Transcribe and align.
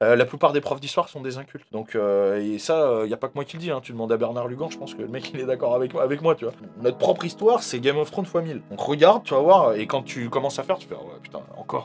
Euh, 0.00 0.14
la 0.14 0.24
plupart 0.24 0.52
des 0.52 0.60
profs 0.60 0.80
d'histoire 0.80 1.08
sont 1.08 1.20
des 1.20 1.38
incultes. 1.38 1.66
Donc, 1.72 1.96
euh, 1.96 2.40
et 2.40 2.60
ça, 2.60 3.00
il 3.02 3.08
n'y 3.08 3.12
a 3.14 3.16
pas 3.16 3.26
que 3.26 3.32
moi 3.34 3.44
qui 3.44 3.56
le 3.56 3.62
dis. 3.62 3.70
Hein. 3.72 3.80
Tu 3.82 3.90
demandes 3.90 4.12
à 4.12 4.16
Bernard 4.16 4.46
Lugan, 4.46 4.70
je 4.70 4.78
pense 4.78 4.94
que 4.94 5.02
le 5.02 5.08
mec 5.08 5.28
il 5.34 5.40
est 5.40 5.44
d'accord 5.44 5.74
avec, 5.74 5.92
moi- 5.92 6.04
avec 6.04 6.22
moi, 6.22 6.36
tu 6.36 6.44
vois. 6.44 6.54
Notre 6.80 6.98
propre 6.98 7.24
histoire, 7.24 7.64
c'est 7.64 7.80
Game 7.80 7.98
of 7.98 8.08
Thrones 8.12 8.24
x 8.26 8.34
1000. 8.34 8.62
Donc 8.70 8.80
regarde, 8.80 9.24
tu 9.24 9.34
vas 9.34 9.40
voir, 9.40 9.74
et 9.74 9.88
quand 9.88 10.02
tu 10.04 10.30
commences 10.30 10.60
à 10.60 10.62
faire, 10.62 10.78
tu 10.78 10.86
fais, 10.86 10.94
oh, 10.96 11.10
putain, 11.20 11.40
encore. 11.56 11.82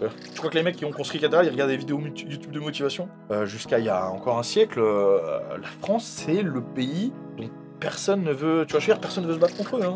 Je 0.00 0.06
crois 0.38 0.48
que 0.48 0.54
les 0.56 0.62
mecs 0.62 0.76
qui 0.76 0.86
ont 0.86 0.90
construit 0.90 1.20
cathédrale, 1.20 1.44
ils 1.44 1.50
regardent 1.50 1.68
des 1.70 1.76
vidéos 1.76 2.00
YouTube 2.00 2.50
de 2.50 2.60
motivation. 2.60 3.10
Euh, 3.30 3.44
Jusqu'à 3.44 3.78
il 3.78 3.84
y 3.84 3.90
a 3.90 4.08
encore 4.10 4.38
un 4.38 4.42
siècle, 4.42 4.80
euh, 4.80 5.18
la 5.60 5.68
France, 5.82 6.04
c'est 6.06 6.40
le 6.40 6.62
pays 6.62 7.12
dont 7.36 7.50
personne 7.78 8.22
ne 8.24 8.32
veut. 8.32 8.64
Tu 8.66 8.72
vois, 8.72 8.80
je 8.80 8.86
veux 8.86 8.94
dire, 8.94 9.00
personne 9.02 9.24
ne 9.24 9.28
veut 9.28 9.34
se 9.34 9.38
battre 9.38 9.58
contre 9.58 9.76
eux. 9.76 9.82
Hein. 9.84 9.94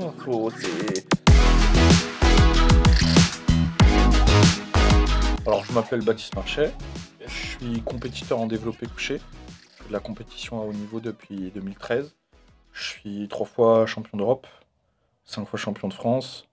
Alors, 5.46 5.65
je 5.65 5.73
m'appelle 5.73 6.03
Baptiste 6.03 6.35
Marchais. 6.37 6.71
Suis 7.65 7.81
compétiteur 7.81 8.41
en 8.41 8.46
développé 8.46 8.87
couché. 8.87 9.23
La 9.91 9.99
compétition 9.99 10.61
à 10.61 10.67
haut 10.67 10.72
niveau 10.75 11.00
depuis 11.00 11.50
2013. 11.55 12.14
Je 12.75 12.85
suis 12.85 13.27
trois 13.29 13.46
fois 13.46 13.86
champion 13.86 14.18
d'Europe, 14.18 14.46
cinq 15.25 15.49
fois 15.49 15.59
champion 15.59 15.89
de 15.89 15.95
France. 15.95 16.46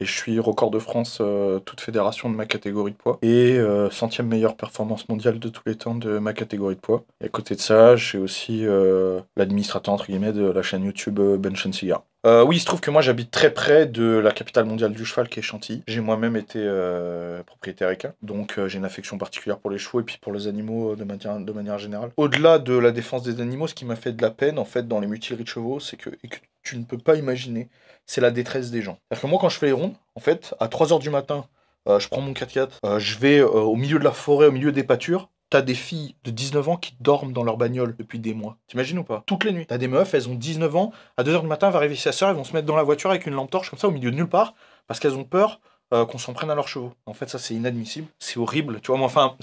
Et 0.00 0.06
je 0.06 0.12
suis 0.12 0.38
record 0.38 0.70
de 0.70 0.78
France, 0.78 1.18
euh, 1.20 1.58
toute 1.58 1.82
fédération 1.82 2.30
de 2.30 2.34
ma 2.34 2.46
catégorie 2.46 2.92
de 2.92 2.96
poids. 2.96 3.18
Et 3.20 3.58
euh, 3.58 3.90
centième 3.90 4.26
meilleure 4.26 4.56
performance 4.56 5.06
mondiale 5.10 5.38
de 5.38 5.50
tous 5.50 5.64
les 5.66 5.76
temps 5.76 5.96
de 5.96 6.18
ma 6.18 6.32
catégorie 6.32 6.76
de 6.76 6.80
poids. 6.80 7.04
Et 7.20 7.26
à 7.26 7.28
côté 7.28 7.54
de 7.56 7.60
ça, 7.60 7.98
suis 7.98 8.16
aussi 8.16 8.64
euh, 8.64 9.20
l'administrateur, 9.36 9.92
entre 9.92 10.06
guillemets, 10.06 10.32
de 10.32 10.46
la 10.46 10.62
chaîne 10.62 10.84
YouTube 10.84 11.20
Bench 11.20 11.66
and 11.66 11.72
Cigar. 11.72 12.04
Euh, 12.26 12.42
oui, 12.42 12.56
il 12.56 12.60
se 12.60 12.64
trouve 12.64 12.80
que 12.80 12.90
moi 12.90 13.02
j'habite 13.02 13.30
très 13.30 13.52
près 13.52 13.86
de 13.86 14.04
la 14.04 14.32
capitale 14.32 14.64
mondiale 14.64 14.92
du 14.92 15.04
cheval 15.04 15.28
qui 15.28 15.40
est 15.40 15.42
Chantilly. 15.42 15.82
J'ai 15.86 16.00
moi-même 16.00 16.36
été 16.36 16.58
euh, 16.58 17.42
propriétaire 17.42 17.90
équin, 17.90 18.14
donc 18.22 18.58
euh, 18.58 18.66
j'ai 18.66 18.78
une 18.78 18.86
affection 18.86 19.18
particulière 19.18 19.58
pour 19.58 19.70
les 19.70 19.76
chevaux 19.76 20.00
et 20.00 20.04
puis 20.04 20.16
pour 20.20 20.32
les 20.32 20.48
animaux 20.48 20.96
de 20.96 21.04
manière, 21.04 21.78
générale. 21.78 22.10
Au-delà 22.16 22.58
de 22.58 22.76
la 22.78 22.92
défense 22.92 23.22
des 23.24 23.42
animaux, 23.42 23.66
ce 23.66 23.74
qui 23.74 23.84
m'a 23.84 23.96
fait 23.96 24.12
de 24.12 24.22
la 24.22 24.30
peine 24.30 24.58
en 24.58 24.64
fait 24.64 24.88
dans 24.88 25.00
les 25.00 25.06
mutileries 25.06 25.44
de 25.44 25.48
chevaux, 25.48 25.80
c'est 25.80 25.96
que, 25.96 26.10
et 26.22 26.28
que 26.28 26.38
tu 26.62 26.78
ne 26.78 26.84
peux 26.84 26.96
pas 26.96 27.16
imaginer, 27.16 27.68
c'est 28.06 28.22
la 28.22 28.30
détresse 28.30 28.70
des 28.70 28.80
gens. 28.80 28.98
C'est-à-dire 29.08 29.22
que 29.22 29.26
moi 29.26 29.38
quand 29.38 29.50
je 29.50 29.58
fais 29.58 29.66
les 29.66 29.72
rondes, 29.72 29.94
en 30.14 30.20
fait, 30.20 30.54
à 30.60 30.68
3h 30.68 31.00
du 31.00 31.10
matin, 31.10 31.44
je 31.86 32.08
prends 32.08 32.22
mon 32.22 32.32
4x4, 32.32 32.68
euh, 32.84 32.98
je 32.98 33.18
vais 33.18 33.42
au 33.42 33.76
milieu 33.76 33.98
de 33.98 34.04
la 34.04 34.12
forêt, 34.12 34.46
au 34.46 34.52
milieu 34.52 34.72
des 34.72 34.84
pâtures, 34.84 35.28
T'as 35.50 35.62
des 35.62 35.74
filles 35.74 36.16
de 36.24 36.30
19 36.30 36.68
ans 36.68 36.76
qui 36.76 36.94
dorment 37.00 37.32
dans 37.32 37.44
leur 37.44 37.56
bagnole 37.56 37.94
depuis 37.96 38.18
des 38.18 38.34
mois. 38.34 38.56
T'imagines 38.66 38.98
ou 38.98 39.04
pas? 39.04 39.22
Toutes 39.26 39.44
les 39.44 39.52
nuits. 39.52 39.66
T'as 39.66 39.78
des 39.78 39.88
meufs, 39.88 40.12
elles 40.14 40.28
ont 40.28 40.34
19 40.34 40.74
ans. 40.76 40.92
À 41.16 41.22
2h 41.22 41.42
du 41.42 41.46
matin, 41.46 41.70
va 41.70 41.78
arriver 41.78 41.96
sa 41.96 42.12
sœur, 42.12 42.30
elles 42.30 42.36
vont 42.36 42.44
se 42.44 42.52
mettre 42.52 42.66
dans 42.66 42.76
la 42.76 42.82
voiture 42.82 43.10
avec 43.10 43.26
une 43.26 43.34
lampe 43.34 43.50
torche 43.50 43.70
comme 43.70 43.78
ça 43.78 43.88
au 43.88 43.92
milieu 43.92 44.10
de 44.10 44.16
nulle 44.16 44.28
part 44.28 44.54
parce 44.86 45.00
qu'elles 45.00 45.14
ont 45.14 45.24
peur 45.24 45.60
euh, 45.92 46.06
qu'on 46.06 46.18
s'en 46.18 46.32
prenne 46.32 46.50
à 46.50 46.54
leurs 46.54 46.68
chevaux. 46.68 46.92
En 47.06 47.12
fait, 47.12 47.28
ça, 47.28 47.38
c'est 47.38 47.54
inadmissible. 47.54 48.08
C'est 48.18 48.38
horrible. 48.38 48.80
Tu 48.80 48.88
vois, 48.88 48.98
mais 48.98 49.04
enfin, 49.04 49.36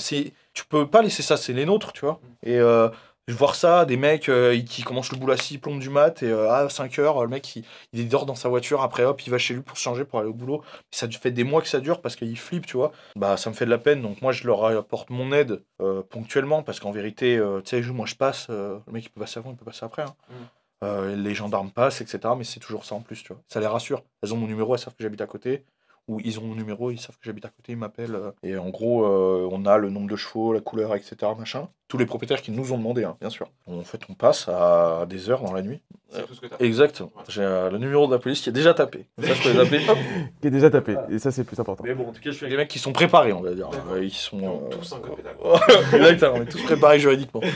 tu 0.54 0.66
peux 0.68 0.88
pas 0.88 1.02
laisser 1.02 1.24
ça, 1.24 1.38
c'est 1.38 1.54
les 1.54 1.66
nôtres, 1.66 1.94
tu 1.94 2.02
vois. 2.02 2.20
Et 2.44 2.58
euh, 2.58 2.90
voir 3.34 3.56
ça, 3.56 3.86
des 3.86 3.98
mecs 3.98 4.30
euh, 4.30 4.60
qui 4.62 4.84
commencent 4.84 5.12
le 5.12 5.18
boulot 5.18 5.34
à 5.34 5.38
6 5.38 5.58
plombes 5.58 5.80
du 5.80 5.90
mat 5.90 6.24
et 6.24 6.30
euh, 6.30 6.52
à 6.52 6.70
5 6.70 7.00
heures, 7.00 7.22
le 7.24 7.28
mec 7.30 7.56
il, 7.56 7.64
il 7.94 8.08
dort 8.08 8.26
dans 8.26 8.36
sa 8.36 8.50
voiture, 8.50 8.82
après 8.82 9.04
hop, 9.04 9.22
il 9.26 9.30
va 9.30 9.38
chez 9.38 9.54
lui 9.54 9.62
pour 9.62 9.78
se 9.78 9.84
changer 9.84 10.06
pour 10.06 10.20
aller 10.20 10.30
au 10.30 10.34
boulot. 10.34 10.64
Ça 10.92 11.08
fait 11.10 11.32
des 11.32 11.44
mois 11.44 11.62
que 11.62 11.68
ça 11.68 11.80
dure 11.80 12.02
parce 12.02 12.16
qu'il 12.16 12.38
flippe, 12.38 12.66
tu 12.66 12.78
vois. 12.78 12.92
Bah 13.16 13.38
ça 13.38 13.50
me 13.50 13.56
fait 13.56 13.66
de 13.66 13.70
la 13.70 13.78
peine, 13.78 14.02
donc 14.02 14.22
moi 14.22 14.32
je 14.32 14.46
leur 14.48 14.66
apporte 14.66 15.10
mon 15.10 15.32
aide 15.32 15.64
euh, 15.82 16.02
ponctuellement 16.02 16.64
parce 16.64 16.80
qu'en 16.80 16.92
vérité, 16.92 17.42
tu 17.66 17.84
sais, 17.84 17.92
moi 17.92 18.06
je 18.06 18.16
passe, 18.16 18.50
le 18.50 18.82
mec 18.92 19.06
il 19.06 19.10
peut 19.10 19.20
passer 19.22 19.40
avant, 19.40 19.52
il 19.52 19.58
peut 19.58 19.66
passer 19.66 19.86
après. 19.86 20.04
hein. 20.04 20.16
Mm. 20.30 21.14
Les 21.24 21.36
gendarmes 21.36 21.70
passent, 21.70 22.02
etc. 22.02 22.34
Mais 22.36 22.44
c'est 22.44 22.60
toujours 22.60 22.86
ça 22.86 22.96
en 22.96 23.02
plus, 23.02 23.22
tu 23.22 23.34
vois. 23.34 23.42
Ça 23.48 23.60
les 23.60 23.68
rassure. 23.68 24.04
Elles 24.24 24.34
ont 24.34 24.38
mon 24.38 24.48
numéro, 24.48 24.74
elles 24.74 24.80
savent 24.80 24.96
que 24.96 25.04
j'habite 25.04 25.22
à 25.22 25.28
côté. 25.28 25.64
Ou 26.08 26.20
ils 26.24 26.40
ont 26.40 26.44
mon 26.44 26.56
numéro, 26.56 26.92
ils 26.92 27.00
savent 27.00 27.16
que 27.16 27.22
j'habite 27.24 27.46
à 27.46 27.50
côté, 27.50 27.72
ils 27.74 27.78
m'appellent. 27.78 28.16
euh, 28.16 28.32
Et 28.44 28.58
en 28.58 28.70
gros, 28.70 29.06
euh, 29.06 29.48
on 29.52 29.66
a 29.66 29.78
le 29.78 29.90
nombre 29.90 30.10
de 30.10 30.16
chevaux, 30.16 30.52
la 30.54 30.60
couleur, 30.60 30.96
etc. 30.96 31.16
Machin. 31.38 31.70
Tous 31.88 31.98
les 31.98 32.06
propriétaires 32.06 32.42
qui 32.42 32.52
nous 32.52 32.72
ont 32.72 32.78
demandé, 32.78 33.04
hein, 33.04 33.18
bien 33.20 33.30
sûr. 33.30 33.50
En 33.68 33.84
fait, 33.84 34.00
on 34.10 34.14
passe 34.14 34.48
à 34.48 35.06
des 35.10 35.30
heures 35.30 35.42
dans 35.42 35.52
la 35.52 35.62
nuit. 35.62 35.82
C'est 36.10 36.26
tout 36.26 36.34
ce 36.34 36.40
que 36.42 36.48
t'as. 36.48 36.56
Exact. 36.60 37.04
J'ai 37.28 37.42
euh, 37.44 37.70
le 37.70 37.78
numéro 37.80 38.08
de 38.08 38.14
la 38.14 38.20
police 38.20 38.40
qui 38.42 38.48
est 38.50 38.54
déjà 38.54 38.74
tapé. 38.74 39.08
Ça, 39.22 39.34
je 39.34 39.44
peux 39.44 39.52
les 39.52 39.60
appeler. 39.60 39.90
hop. 39.90 39.98
Qui 40.40 40.48
est 40.48 40.52
déjà 40.52 40.70
tapé. 40.70 40.96
Et 41.10 41.20
ça, 41.20 41.32
c'est 41.32 41.42
le 41.42 41.48
plus 41.48 41.60
important. 41.60 41.84
Mais 41.86 41.94
bon, 41.94 42.08
en 42.08 42.14
tout 42.14 42.22
cas, 42.22 42.32
je 42.32 42.32
suis 42.32 42.46
avec 42.46 42.54
des 42.54 42.58
mecs 42.58 42.70
qui 42.70 42.80
sont 42.80 42.94
préparés, 42.94 43.34
on 43.34 43.42
va 43.42 43.54
dire. 43.54 43.70
D'accord. 43.70 43.94
Euh, 43.94 44.04
Ils 44.06 44.10
sont. 44.14 44.40
Euh, 44.40 44.70
tous 44.70 44.94
un 44.94 45.00
code 45.00 45.16
pénal. 45.18 45.36
Exactement, 45.94 46.36
on 46.38 46.42
est 46.44 46.46
tous 46.50 46.64
préparés 46.64 47.00
juridiquement. 47.00 47.42
Et 47.44 47.50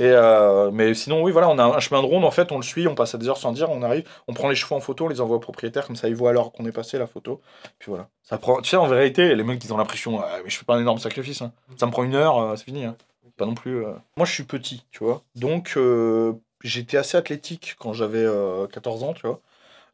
euh, 0.00 0.70
mais 0.70 0.94
sinon, 0.94 1.22
oui, 1.22 1.30
voilà, 1.32 1.50
on 1.50 1.58
a 1.58 1.64
un 1.64 1.80
chemin 1.80 2.00
de 2.02 2.06
ronde, 2.06 2.24
en 2.24 2.30
fait, 2.30 2.50
on 2.50 2.56
le 2.56 2.62
suit, 2.62 2.86
on 2.88 2.94
passe 2.94 3.14
à 3.14 3.18
des 3.18 3.28
heures 3.28 3.36
sans 3.38 3.52
dire, 3.52 3.68
on 3.70 3.82
arrive, 3.82 4.08
on 4.26 4.32
prend 4.32 4.48
les 4.48 4.56
chevaux 4.56 4.74
en 4.74 4.80
photo, 4.80 5.04
on 5.04 5.08
les 5.08 5.20
envoie 5.20 5.36
au 5.36 5.40
propriétaire, 5.40 5.86
comme 5.86 5.96
ça 5.96 6.08
ils 6.08 6.16
voient 6.16 6.32
l'heure 6.32 6.50
qu'on 6.52 6.64
est 6.66 6.72
passé 6.72 6.96
la 6.98 7.06
photo. 7.06 7.40
Puis 7.78 7.91
voilà. 7.92 8.08
Ça 8.22 8.38
prend, 8.38 8.60
tu 8.60 8.70
sais, 8.70 8.76
en 8.76 8.86
vérité, 8.86 9.34
les 9.34 9.42
mecs, 9.44 9.62
ils 9.64 9.72
ont 9.72 9.76
l'impression, 9.76 10.20
Ah, 10.20 10.38
mais 10.44 10.50
je 10.50 10.56
fais 10.58 10.64
pas 10.64 10.74
un 10.76 10.80
énorme 10.80 10.98
sacrifice, 10.98 11.42
hein. 11.42 11.52
ça 11.76 11.86
me 11.86 11.90
prend 11.92 12.02
une 12.04 12.14
heure, 12.14 12.38
euh, 12.38 12.56
c'est 12.56 12.64
fini. 12.64 12.84
hein. 12.84 12.96
Pas 13.36 13.46
non 13.46 13.54
plus. 13.54 13.84
euh. 13.84 13.92
Moi, 14.16 14.26
je 14.26 14.32
suis 14.32 14.44
petit, 14.44 14.84
tu 14.90 15.02
vois. 15.04 15.22
Donc, 15.34 15.74
euh, 15.76 16.32
j'étais 16.62 16.96
assez 16.98 17.16
athlétique 17.16 17.76
quand 17.78 17.92
j'avais 17.92 18.22
euh, 18.24 18.66
14 18.66 19.02
ans, 19.04 19.14
tu 19.14 19.26
vois. 19.26 19.40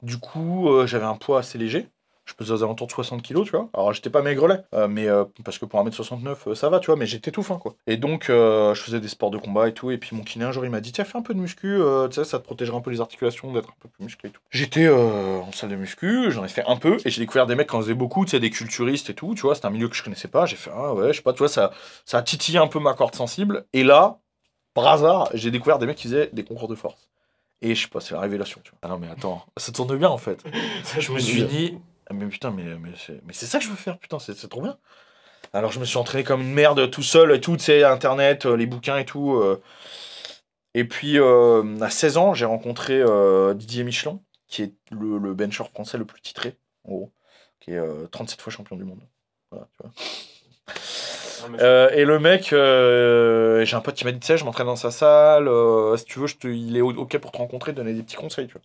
Du 0.03 0.19
coup, 0.19 0.69
j'avais 0.87 1.05
un 1.07 1.17
poids 1.17 1.41
assez 1.41 1.59
léger. 1.59 1.89
Je 2.28 2.34
pesais 2.34 2.53
aux 2.53 2.62
alentours 2.62 2.87
de 2.87 2.93
60 2.93 3.22
kilos, 3.22 3.47
tu 3.47 3.56
vois. 3.56 3.71
Alors, 3.72 3.94
j'étais 3.94 4.11
pas 4.11 4.21
maigrelet, 4.21 4.61
euh, 4.75 4.87
mais 4.87 5.09
euh, 5.09 5.25
parce 5.44 5.56
que 5.56 5.65
pour 5.65 5.83
1m69, 5.83 6.37
euh, 6.49 6.55
ça 6.55 6.69
va, 6.69 6.78
tu 6.78 6.87
vois, 6.87 6.97
mais 6.97 7.06
j'étais 7.06 7.31
tout 7.31 7.43
fin, 7.43 7.56
quoi. 7.56 7.75
Et 7.87 7.97
donc, 7.97 8.27
je 8.28 8.75
faisais 8.75 9.00
des 9.00 9.09
sports 9.09 9.31
de 9.31 9.39
combat 9.39 9.66
et 9.69 9.72
tout. 9.72 9.91
Et 9.91 9.97
puis, 9.97 10.15
mon 10.15 10.22
kiné, 10.22 10.44
un 10.44 10.53
jour, 10.53 10.65
il 10.65 10.71
m'a 10.71 10.81
dit 10.83 10.93
Tiens, 10.93 11.05
fais 11.05 11.17
un 11.17 11.22
peu 11.22 11.33
de 11.33 11.41
muscu, 11.41 11.78
tu 12.11 12.15
sais, 12.15 12.25
ça 12.25 12.38
te 12.38 12.44
protégera 12.44 12.77
un 12.77 12.81
peu 12.83 12.91
les 12.91 13.00
articulations, 13.00 13.53
d'être 13.53 13.71
un 13.71 13.77
peu 13.81 13.88
plus 13.88 14.05
musclé 14.05 14.28
et 14.28 14.33
tout. 14.33 14.43
J'étais 14.50 14.88
en 14.88 15.50
salle 15.53 15.71
de 15.71 15.77
muscu, 15.77 16.31
j'en 16.31 16.44
ai 16.44 16.49
fait 16.49 16.65
un 16.67 16.77
peu, 16.77 16.99
et 17.05 17.11
j'ai 17.11 17.21
découvert 17.22 17.47
des 17.47 17.55
mecs 17.55 17.71
qui 17.71 17.77
en 17.77 17.81
faisaient 17.81 17.94
beaucoup, 17.94 18.27
tu 18.27 18.33
sais, 18.33 18.41
des 18.41 18.50
culturistes 18.50 19.09
et 19.09 19.15
tout, 19.15 19.34
tu 19.34 19.43
vois. 19.43 19.55
C'était 19.55 19.67
un 19.67 19.71
milieu 19.71 19.88
que 19.88 19.97
je 19.97 20.03
connaissais 20.03 20.28
pas. 20.28 20.44
J'ai 20.44 20.56
fait 20.56 20.71
Ah 20.75 20.93
ouais, 20.93 21.09
je 21.12 21.19
sais 21.19 21.22
pas, 21.22 21.33
tu 21.33 21.38
vois, 21.38 21.49
ça, 21.49 21.72
ça 22.05 22.19
a 22.19 22.22
titillé 22.22 22.59
un 22.59 22.69
peu 22.69 22.78
ma 22.78 22.93
corde 22.93 23.15
sensible. 23.15 23.65
Et 23.72 23.84
là, 23.84 24.19
par 24.75 24.87
hasard, 24.88 25.31
j'ai 25.33 25.50
découvert 25.50 25.78
des 25.78 25.87
mecs 25.87 25.97
qui 25.97 26.09
faisaient 26.09 26.28
des 26.33 26.44
concours 26.44 26.69
de 26.69 26.75
force. 26.75 27.09
Et 27.61 27.75
je 27.75 27.83
sais 27.83 27.88
pas, 27.88 28.00
c'est 28.00 28.15
la 28.15 28.21
révélation, 28.21 28.61
tu 28.62 28.71
vois. 28.71 28.78
Ah 28.83 28.88
non, 28.88 28.99
mais 28.99 29.09
attends, 29.09 29.44
ça 29.56 29.72
tourne 29.72 29.97
bien 29.97 30.09
en 30.09 30.19
fait. 30.19 30.44
je 30.99 31.11
me 31.11 31.19
suis 31.19 31.43
dit, 31.44 31.78
mais 32.13 32.27
putain, 32.27 32.51
mais, 32.51 32.65
mais 32.79 32.91
c'est 32.97 33.21
mais 33.27 33.33
c'est 33.33 33.47
ça 33.47 33.59
que 33.59 33.65
je 33.65 33.71
veux 33.71 33.77
faire, 33.77 33.99
putain, 33.99 34.19
c'est 34.19 34.35
c'est 34.37 34.49
trop 34.49 34.63
bien. 34.63 34.79
Alors 35.53 35.73
je 35.73 35.81
me 35.81 35.85
suis 35.87 35.99
entraîné 35.99 36.25
comme 36.25 36.43
une 36.43 36.55
merde 36.55 36.91
tout 36.91 37.03
seul 37.03 37.33
et 37.35 37.41
tout, 37.41 37.57
tu 37.57 37.65
sais, 37.65 37.85
Internet, 37.85 38.47
euh, 38.47 38.57
les 38.57 38.67
bouquins 38.67 38.99
et 38.99 39.05
tout. 39.07 39.35
euh. 39.37 39.63
Et 40.75 40.85
puis 40.85 41.19
euh, 41.19 41.81
à 41.81 41.91
16 41.91 42.17
ans, 42.19 42.35
j'ai 42.35 42.45
rencontré 42.45 42.95
euh, 43.01 43.55
Didier 43.55 43.85
Michelin, 43.85 44.21
qui 44.47 44.63
est 44.63 44.75
le, 44.91 45.19
le 45.19 45.35
bencher 45.35 45.65
français 45.65 45.99
le 45.99 46.05
plus 46.05 46.21
titré, 46.21 46.57
en 46.85 46.91
gros, 46.91 47.13
qui 47.61 47.73
est 47.73 47.79
euh, 47.79 48.07
37 48.11 48.41
fois 48.41 48.53
champion 48.53 48.77
du 48.77 48.85
monde. 48.85 49.01
Voilà, 49.51 49.67
tu 49.77 49.83
vois. 49.83 49.93
Euh, 51.61 51.91
et 51.91 52.05
le 52.05 52.19
mec, 52.19 52.53
euh, 52.53 53.65
j'ai 53.65 53.77
un 53.77 53.81
pote 53.81 53.95
qui 53.95 54.05
m'a 54.05 54.13
dit, 54.13 54.21
tu 54.21 54.27
sais, 54.27 54.37
je 54.37 54.45
m'entraîne 54.45 54.67
dans 54.67 54.77
sa 54.77 54.91
salle, 54.91 55.49
euh, 55.49 55.97
si 55.97 56.05
tu 56.05 56.19
veux, 56.19 56.27
je 56.27 56.37
te, 56.37 56.49
il 56.49 56.77
est 56.77 56.81
ok 56.81 57.19
pour 57.19 57.33
te 57.33 57.39
rencontrer, 57.39 57.73
te 57.73 57.77
donner 57.77 57.95
des 57.95 58.03
petits 58.03 58.17
conseils, 58.17 58.47
tu 58.47 58.55
vois. 58.55 58.63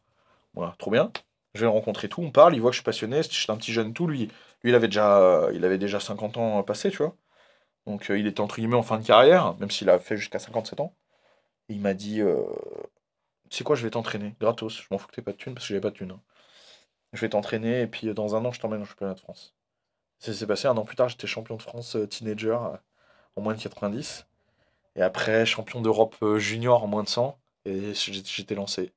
Voilà, 0.56 0.76
trop 0.80 0.92
bien. 0.92 1.12
Je 1.56 1.62
vais 1.62 1.66
le 1.66 1.70
rencontrer 1.72 2.10
tout, 2.10 2.22
on 2.22 2.32
parle, 2.32 2.56
il 2.56 2.62
voit 2.62 2.72
que 2.72 2.76
je 2.76 2.80
suis 2.80 2.86
passionné, 2.86 3.22
j'étais 3.24 3.52
un 3.52 3.58
petit 3.58 3.74
jeune 3.74 3.94
tout, 3.94 4.08
lui, 4.08 4.26
lui 4.64 4.72
il 4.72 4.76
avait 4.76 4.88
déjà, 4.88 5.50
il 5.54 5.64
avait 5.66 5.78
déjà 5.78 6.00
50 6.00 6.38
ans 6.38 6.64
passés, 6.64 6.90
tu 6.92 6.98
vois. 6.98 7.16
Donc 7.88 8.12
euh, 8.12 8.20
il 8.20 8.28
était 8.28 8.42
entre 8.42 8.58
guillemets 8.58 8.76
en 8.78 8.84
fin 8.84 9.00
de 9.00 9.06
carrière, 9.06 9.56
même 9.60 9.72
s'il 9.72 9.90
a 9.90 10.00
fait 10.00 10.18
jusqu'à 10.18 10.40
57 10.40 10.80
ans. 10.82 10.96
Et 11.70 11.74
il 11.76 11.82
m'a 11.82 11.94
dit, 11.96 12.22
euh, 12.22 12.44
tu 13.50 13.58
sais 13.58 13.64
quoi, 13.64 13.76
je 13.76 13.84
vais 13.84 13.90
t'entraîner, 13.92 14.36
gratos, 14.40 14.82
je 14.82 14.88
m'en 14.92 14.98
fous 14.98 15.08
que 15.08 15.14
t'aies 15.16 15.22
pas 15.22 15.32
de 15.32 15.38
thunes, 15.38 15.54
parce 15.54 15.66
que 15.66 15.70
j'avais 15.70 15.82
pas 15.82 15.90
de 15.92 15.96
thunes. 15.96 16.12
hein. 16.12 16.22
Je 17.14 17.22
vais 17.22 17.30
t'entraîner, 17.30 17.82
et 17.84 17.88
puis 17.88 18.10
euh, 18.10 18.14
dans 18.14 18.36
un 18.36 18.46
an, 18.46 18.52
je 18.52 18.60
t'emmène 18.60 18.82
au 18.82 18.86
championnat 18.86 19.14
de 19.16 19.20
France. 19.20 19.56
Ça 20.20 20.34
s'est 20.34 20.48
passé 20.48 20.68
un 20.68 20.78
an 20.78 20.86
plus 20.86 20.96
tard, 20.98 21.10
j'étais 21.10 21.28
champion 21.28 21.58
de 21.58 21.64
France 21.64 21.96
euh, 21.98 22.08
teenager 22.08 22.50
euh, 22.52 22.78
en 23.38 23.42
moins 23.42 23.56
de 23.56 23.62
90. 23.62 24.28
Et 24.98 25.02
après, 25.04 25.46
champion 25.48 25.82
d'Europe 25.82 26.16
euh, 26.24 26.40
junior 26.40 26.84
en 26.84 26.88
moins 26.88 27.04
de 27.04 27.10
100. 27.10 27.40
Et 27.66 27.94
j'étais 27.96 28.56
lancé. 28.56 28.94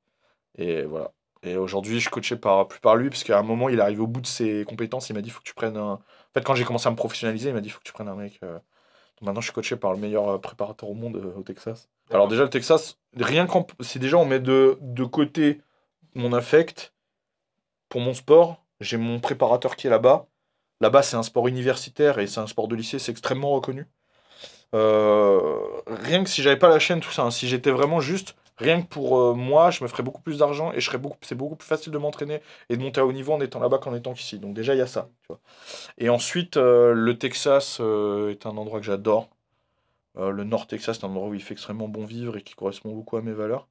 Et 0.57 0.83
voilà. 0.83 1.13
Et 1.47 1.57
aujourd'hui, 1.57 1.95
je 1.95 2.01
suis 2.01 2.09
coaché 2.09 2.35
par, 2.35 2.67
plus 2.67 2.79
par 2.79 2.95
lui, 2.95 3.09
parce 3.09 3.23
qu'à 3.23 3.39
un 3.39 3.43
moment, 3.43 3.69
il 3.69 3.79
est 3.79 3.81
arrivé 3.81 4.01
au 4.01 4.07
bout 4.07 4.21
de 4.21 4.27
ses 4.27 4.65
compétences. 4.65 5.09
Il 5.09 5.13
m'a 5.13 5.21
dit, 5.21 5.29
faut 5.29 5.39
que 5.39 5.45
tu 5.45 5.53
prennes 5.53 5.77
un. 5.77 5.93
En 5.93 6.01
fait, 6.33 6.43
quand 6.43 6.55
j'ai 6.55 6.63
commencé 6.63 6.87
à 6.87 6.91
me 6.91 6.95
professionnaliser, 6.95 7.49
il 7.49 7.55
m'a 7.55 7.61
dit, 7.61 7.69
faut 7.69 7.79
que 7.79 7.85
tu 7.85 7.93
prennes 7.93 8.09
un 8.09 8.15
mec. 8.15 8.39
euh. 8.43 8.53
Donc 8.53 9.27
maintenant, 9.27 9.41
je 9.41 9.45
suis 9.45 9.53
coaché 9.53 9.75
par 9.75 9.93
le 9.93 9.99
meilleur 9.99 10.29
euh, 10.29 10.37
préparateur 10.37 10.89
au 10.89 10.93
monde 10.93 11.15
euh, 11.17 11.39
au 11.39 11.43
Texas. 11.43 11.89
Alors, 12.11 12.27
déjà, 12.27 12.43
le 12.43 12.49
Texas, 12.49 12.97
rien 13.15 13.47
qu'en. 13.47 13.65
Si 13.81 13.99
déjà 13.99 14.17
on 14.17 14.25
met 14.25 14.39
de, 14.39 14.77
de 14.81 15.03
côté 15.05 15.61
mon 16.15 16.33
affect 16.33 16.93
pour 17.89 18.01
mon 18.01 18.13
sport, 18.13 18.63
j'ai 18.79 18.97
mon 18.97 19.19
préparateur 19.19 19.75
qui 19.75 19.87
est 19.87 19.89
là-bas. 19.89 20.27
Là-bas, 20.81 21.01
c'est 21.01 21.15
un 21.15 21.23
sport 21.23 21.47
universitaire 21.47 22.19
et 22.19 22.27
c'est 22.27 22.39
un 22.39 22.47
sport 22.47 22.67
de 22.67 22.75
lycée, 22.75 22.99
c'est 22.99 23.11
extrêmement 23.11 23.51
reconnu. 23.51 23.87
Euh, 24.75 25.59
rien 25.87 26.23
que 26.23 26.29
si 26.29 26.43
j'avais 26.43 26.57
pas 26.59 26.69
la 26.69 26.79
chaîne, 26.79 26.99
tout 26.99 27.11
ça, 27.11 27.23
hein, 27.23 27.31
si 27.31 27.47
j'étais 27.47 27.71
vraiment 27.71 27.99
juste, 27.99 28.35
rien 28.57 28.81
que 28.81 28.87
pour 28.87 29.19
euh, 29.19 29.33
moi, 29.33 29.71
je 29.71 29.83
me 29.83 29.87
ferais 29.87 30.03
beaucoup 30.03 30.21
plus 30.21 30.39
d'argent 30.39 30.71
et 30.73 30.79
c'est 30.81 31.35
beaucoup 31.35 31.55
plus 31.55 31.67
facile 31.67 31.91
de 31.91 31.97
m'entraîner 31.97 32.41
et 32.69 32.77
de 32.77 32.81
monter 32.81 33.01
à 33.01 33.05
haut 33.05 33.13
niveau 33.13 33.33
en 33.33 33.41
étant 33.41 33.59
là-bas 33.59 33.79
qu'en 33.79 33.95
étant 33.95 34.13
ici. 34.13 34.39
Donc 34.39 34.53
déjà, 34.53 34.75
il 34.75 34.79
y 34.79 34.81
a 34.81 34.87
ça. 34.87 35.09
Tu 35.21 35.27
vois. 35.29 35.39
Et 35.97 36.09
ensuite, 36.09 36.57
euh, 36.57 36.93
le 36.93 37.17
Texas 37.17 37.77
euh, 37.81 38.31
est 38.31 38.45
un 38.45 38.57
endroit 38.57 38.79
que 38.79 38.85
j'adore. 38.85 39.29
Le 40.19 40.43
Nord 40.43 40.65
Texas, 40.65 40.97
c'est 40.99 41.05
un 41.05 41.09
endroit 41.09 41.29
où 41.29 41.35
il 41.35 41.43
fait 41.43 41.53
extrêmement 41.53 41.87
bon 41.87 42.03
vivre 42.03 42.37
et 42.37 42.41
qui 42.41 42.55
correspond 42.55 42.91
beaucoup 42.91 43.17
à 43.17 43.21
mes 43.21 43.33
valeurs. 43.33 43.67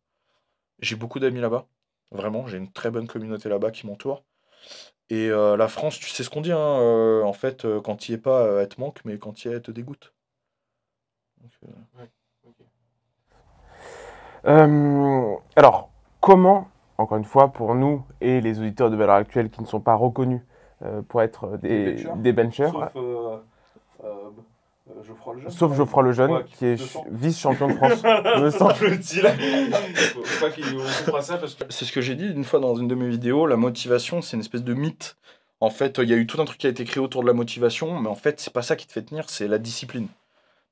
J'ai 0.79 0.95
beaucoup 0.95 1.19
d'amis 1.19 1.41
là-bas. 1.41 1.67
Vraiment, 2.13 2.47
j'ai 2.47 2.57
une 2.59 2.71
très 2.71 2.93
bonne 2.93 3.09
communauté 3.09 3.49
là-bas 3.49 3.73
qui 3.73 3.85
m'entoure. 3.85 4.23
Et 5.11 5.29
la 5.29 5.69
France, 5.69 5.99
tu 5.99 6.09
sais 6.09 6.23
ce 6.23 6.31
qu'on 6.31 6.43
dit, 6.43 6.53
hein, 6.53 6.59
en 7.25 7.33
fait, 7.33 7.67
quand 7.83 8.09
il 8.09 8.15
est 8.15 8.19
pas, 8.19 8.43
euh, 8.45 8.63
elle 8.63 8.69
te 8.69 8.81
manque, 8.81 9.01
mais 9.05 9.19
quand 9.19 9.45
il 9.45 9.51
est, 9.51 9.55
elle 9.57 9.63
te 9.63 9.73
dégoûte. 9.73 10.15
Euh, 14.47 15.35
alors, 15.57 15.91
comment, 16.21 16.69
encore 16.99 17.19
une 17.19 17.25
fois, 17.25 17.49
pour 17.53 17.75
nous 17.75 18.05
et 18.21 18.41
les 18.41 18.59
auditeurs 18.61 18.91
de 18.91 18.97
valeur 18.97 19.17
actuelle 19.17 19.51
qui 19.51 19.61
ne 19.61 19.67
sont 19.67 19.81
pas 19.81 19.95
reconnus 19.95 20.41
euh, 20.85 21.03
pour 21.03 21.23
être 21.23 21.57
des, 21.59 21.95
Des 21.95 22.03
benchers. 22.05 22.13
des 22.17 22.33
benchers, 22.33 22.71
Sauf 22.71 22.93
euh, 24.05 25.03
Geoffroy 25.03 25.35
Lejeune. 25.35 25.51
sauf 25.51 25.75
Geoffroy 25.75 26.03
Lejeune, 26.05 26.31
Ouais, 26.31 26.45
qui 26.45 26.67
est 26.67 26.77
qui 26.77 26.87
fait 26.87 26.99
200. 26.99 27.05
vice-champion 27.11 27.69
de 27.69 27.73
France. 27.75 28.03
200. 28.37 28.69
Le 28.83 28.97
deal. 28.97 29.27
Faut 30.15 30.23
faut 30.25 31.13
pas 31.13 31.23
ça 31.23 31.39
parce 31.39 31.55
que. 31.55 31.65
C'est 31.71 31.85
ce 31.85 31.93
que 31.93 32.01
j'ai 32.01 32.15
dit 32.15 32.29
une 32.29 32.45
fois 32.45 32.61
dans 32.61 32.77
une 32.77 32.87
de 32.87 32.95
mes 32.95 33.09
vidéos, 33.09 33.47
la 33.47 33.57
motivation, 33.57 34.23
c'est 34.23 34.37
une 34.37 34.41
espèce 34.43 34.63
de 34.63 34.75
mythe. 34.75 35.17
En 35.61 35.71
fait, 35.71 35.99
il 35.99 36.09
y 36.09 36.13
a 36.13 36.17
eu 36.17 36.27
tout 36.27 36.41
un 36.41 36.45
truc 36.45 36.59
qui 36.59 36.67
a 36.67 36.71
été 36.71 36.85
créé 36.85 37.03
autour 37.03 37.23
de 37.23 37.27
la 37.27 37.33
motivation, 37.33 37.99
mais 37.99 38.09
en 38.11 38.15
fait, 38.15 38.39
c'est 38.39 38.53
pas 38.53 38.61
ça 38.63 38.77
qui 38.77 38.87
te 38.87 38.93
fait 38.93 39.03
tenir, 39.03 39.29
c'est 39.31 39.49
la 39.49 39.59
discipline. 39.59 40.07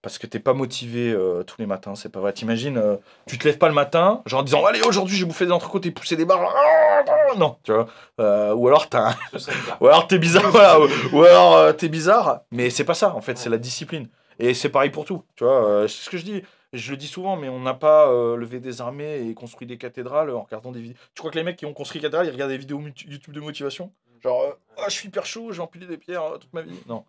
Parce 0.05 0.19
que 0.19 0.27
t'es 0.27 0.39
pas 0.39 0.53
motivé 0.53 1.13
euh, 1.13 1.45
tous 1.45 1.57
les 1.59 1.65
matins, 1.65 1.95
c'est 1.95 2.11
pas 2.11 2.21
vrai. 2.21 2.35
T'imagines, 2.35 2.77
euh, 2.77 2.97
tu 3.27 3.39
te 3.39 3.49
lèves 3.49 3.57
pas 3.57 3.69
le 3.69 3.75
matin, 3.75 4.21
genre 4.27 4.41
en 4.41 4.43
disant 4.43 4.63
Allez, 4.67 4.83
aujourd'hui, 4.83 5.17
j'ai 5.17 5.25
bouffé 5.25 5.47
des 5.47 5.51
entrecôtes 5.51 5.87
et 5.87 5.91
poussé 5.91 6.15
des 6.15 6.27
barres. 6.27 6.55
Ah, 6.55 7.35
Non, 7.39 7.57
tu 7.63 7.73
vois. 7.73 7.87
Euh, 8.21 8.53
ou 8.53 8.69
alors 8.69 8.91
t'as 8.91 9.17
ou 9.81 9.87
alors 9.87 10.07
t'es 10.07 10.19
bizarre, 10.19 10.51
voilà, 10.51 10.79
ou, 10.79 10.89
ou 11.15 11.23
alors 11.23 11.57
euh, 11.57 11.73
t'es 11.73 11.89
bizarre, 11.89 12.43
mais 12.51 12.69
c'est 12.69 12.85
pas 12.85 12.93
ça 12.93 13.15
en 13.15 13.23
fait, 13.23 13.39
c'est 13.39 13.49
la 13.49 13.57
discipline. 13.57 14.09
Et 14.39 14.53
c'est 14.53 14.69
pareil 14.69 14.91
pour 14.91 15.07
tout, 15.07 15.23
tu 15.37 15.45
vois. 15.45 15.87
c'est 15.89 16.05
ce 16.05 16.11
que 16.11 16.19
je 16.19 16.25
dis, 16.25 16.43
je 16.75 16.91
le 16.91 16.99
dis 16.99 17.09
souvent, 17.09 17.37
mais 17.37 17.49
on 17.49 17.61
n'a 17.61 17.73
pas 17.73 18.13
levé 18.37 18.61
des 18.61 18.83
armées 18.83 19.27
et 19.27 19.33
construit 19.33 19.67
des 19.67 19.79
cathédrales 19.79 20.29
en 20.31 20.43
regardant 20.43 20.71
des 20.71 20.81
vidéos. 20.83 20.99
Tu 21.15 21.21
crois 21.21 21.31
que 21.31 21.39
les 21.39 21.45
mecs 21.45 21.57
qui 21.57 21.65
ont 21.65 21.73
construit 21.73 22.03
des 22.03 22.09
cathédrales, 22.09 22.27
ils 22.27 22.33
regardent 22.33 22.51
des 22.51 22.59
vidéos 22.59 22.83
YouTube 23.07 23.33
de 23.33 23.41
motivation? 23.41 23.91
Genre, 24.23 24.59
ah, 24.77 24.85
je 24.89 24.93
suis 24.93 25.09
hyper 25.09 25.25
chaud, 25.25 25.51
j'ai 25.53 25.63
empilé 25.63 25.87
des 25.87 25.97
pierres 25.97 26.39
toute 26.39 26.53
ma 26.53 26.61
vie. 26.61 26.79
Non, 26.87 27.05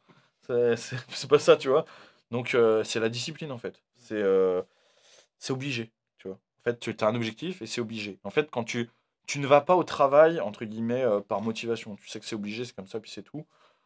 c'est 0.47 1.27
pas 1.27 1.39
ça, 1.39 1.57
tu 1.57 1.67
vois. 1.67 1.83
Donc 2.31 2.55
euh, 2.55 2.83
c'est 2.83 2.99
la 2.99 3.09
discipline 3.09 3.51
en 3.51 3.57
fait. 3.57 3.83
C'est 3.97 4.21
euh, 4.21 4.61
c'est 5.37 5.53
obligé, 5.53 5.91
tu 6.17 6.27
vois. 6.27 6.37
En 6.59 6.63
fait, 6.63 6.79
tu 6.79 6.95
as 6.99 7.07
un 7.07 7.15
objectif 7.15 7.61
et 7.61 7.67
c'est 7.67 7.81
obligé. 7.81 8.19
En 8.23 8.29
fait, 8.29 8.49
quand 8.51 8.63
tu 8.63 8.89
tu 9.27 9.39
ne 9.39 9.47
vas 9.47 9.61
pas 9.61 9.75
au 9.75 9.83
travail, 9.83 10.39
entre 10.39 10.65
guillemets, 10.65 11.03
euh, 11.03 11.19
par 11.19 11.41
motivation. 11.41 11.95
Tu 11.95 12.07
sais 12.07 12.19
que 12.19 12.25
c'est 12.25 12.35
obligé, 12.35 12.63
c'est 12.65 12.75
comme 12.75 12.87
ça, 12.87 12.99
puis 12.99 13.11
c'est 13.11 13.23
tout. 13.23 13.45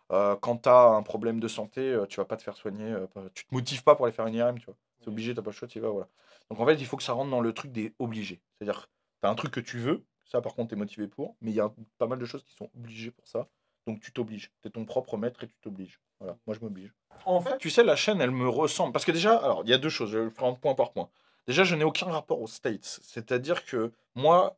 Quand 0.09 0.57
tu 0.63 0.69
as 0.69 0.87
un 0.87 1.03
problème 1.03 1.39
de 1.39 1.47
santé, 1.47 1.95
tu 2.09 2.17
vas 2.17 2.25
pas 2.25 2.35
te 2.35 2.41
faire 2.41 2.57
soigner. 2.57 2.95
tu 3.35 3.45
te 3.45 3.53
motives 3.53 3.83
pas 3.83 3.95
pour 3.95 4.05
aller 4.05 4.13
faire 4.13 4.25
une 4.25 4.33
IRM, 4.33 4.57
tu 4.57 4.65
vois. 4.65 4.75
C'est 5.01 5.07
obligé, 5.07 5.35
t'as 5.35 5.43
pas 5.43 5.51
le 5.51 5.55
choix, 5.55 5.67
tu 5.67 5.77
y 5.77 5.81
vas, 5.81 5.89
voilà. 5.89 6.07
Donc 6.49 6.59
en 6.59 6.65
fait, 6.65 6.75
il 6.75 6.85
faut 6.85 6.97
que 6.97 7.03
ça 7.03 7.13
rentre 7.13 7.29
dans 7.29 7.41
le 7.41 7.53
truc 7.53 7.71
des 7.71 7.93
obligés. 7.99 8.41
C'est-à-dire, 8.57 8.89
tu 9.21 9.27
as 9.27 9.29
un 9.29 9.35
truc 9.35 9.51
que 9.51 9.59
tu 9.59 9.77
veux, 9.77 10.03
ça 10.25 10.41
par 10.41 10.55
contre, 10.55 10.69
tu 10.69 10.75
es 10.75 10.77
motivé 10.77 11.07
pour, 11.07 11.35
mais 11.41 11.51
il 11.51 11.55
y 11.55 11.59
a 11.59 11.71
pas 11.97 12.07
mal 12.07 12.19
de 12.19 12.25
choses 12.25 12.43
qui 12.43 12.55
sont 12.55 12.69
obligées 12.75 13.11
pour 13.11 13.27
ça. 13.27 13.47
Donc 13.87 14.01
tu 14.01 14.11
t'obliges. 14.11 14.51
Tu 14.61 14.67
es 14.67 14.71
ton 14.71 14.85
propre 14.85 15.17
maître 15.17 15.43
et 15.43 15.47
tu 15.47 15.55
t'obliges. 15.61 15.99
Voilà, 16.19 16.37
moi 16.45 16.55
je 16.55 16.61
m'oblige. 16.61 16.93
En 17.25 17.41
fait, 17.41 17.57
tu 17.57 17.69
sais, 17.69 17.83
la 17.83 17.95
chaîne, 17.95 18.21
elle 18.21 18.31
me 18.31 18.47
ressemble. 18.47 18.93
Parce 18.93 19.05
que 19.05 19.11
déjà, 19.11 19.35
alors, 19.37 19.61
il 19.65 19.69
y 19.69 19.73
a 19.73 19.77
deux 19.77 19.89
choses, 19.89 20.11
je 20.11 20.19
le 20.19 20.29
faire 20.29 20.45
en 20.45 20.55
point 20.55 20.75
par 20.75 20.91
point. 20.91 21.09
Déjà, 21.47 21.63
je 21.63 21.75
n'ai 21.75 21.83
aucun 21.83 22.07
rapport 22.07 22.41
aux 22.41 22.47
States. 22.47 22.99
C'est-à-dire 23.01 23.65
que 23.65 23.91
moi, 24.15 24.57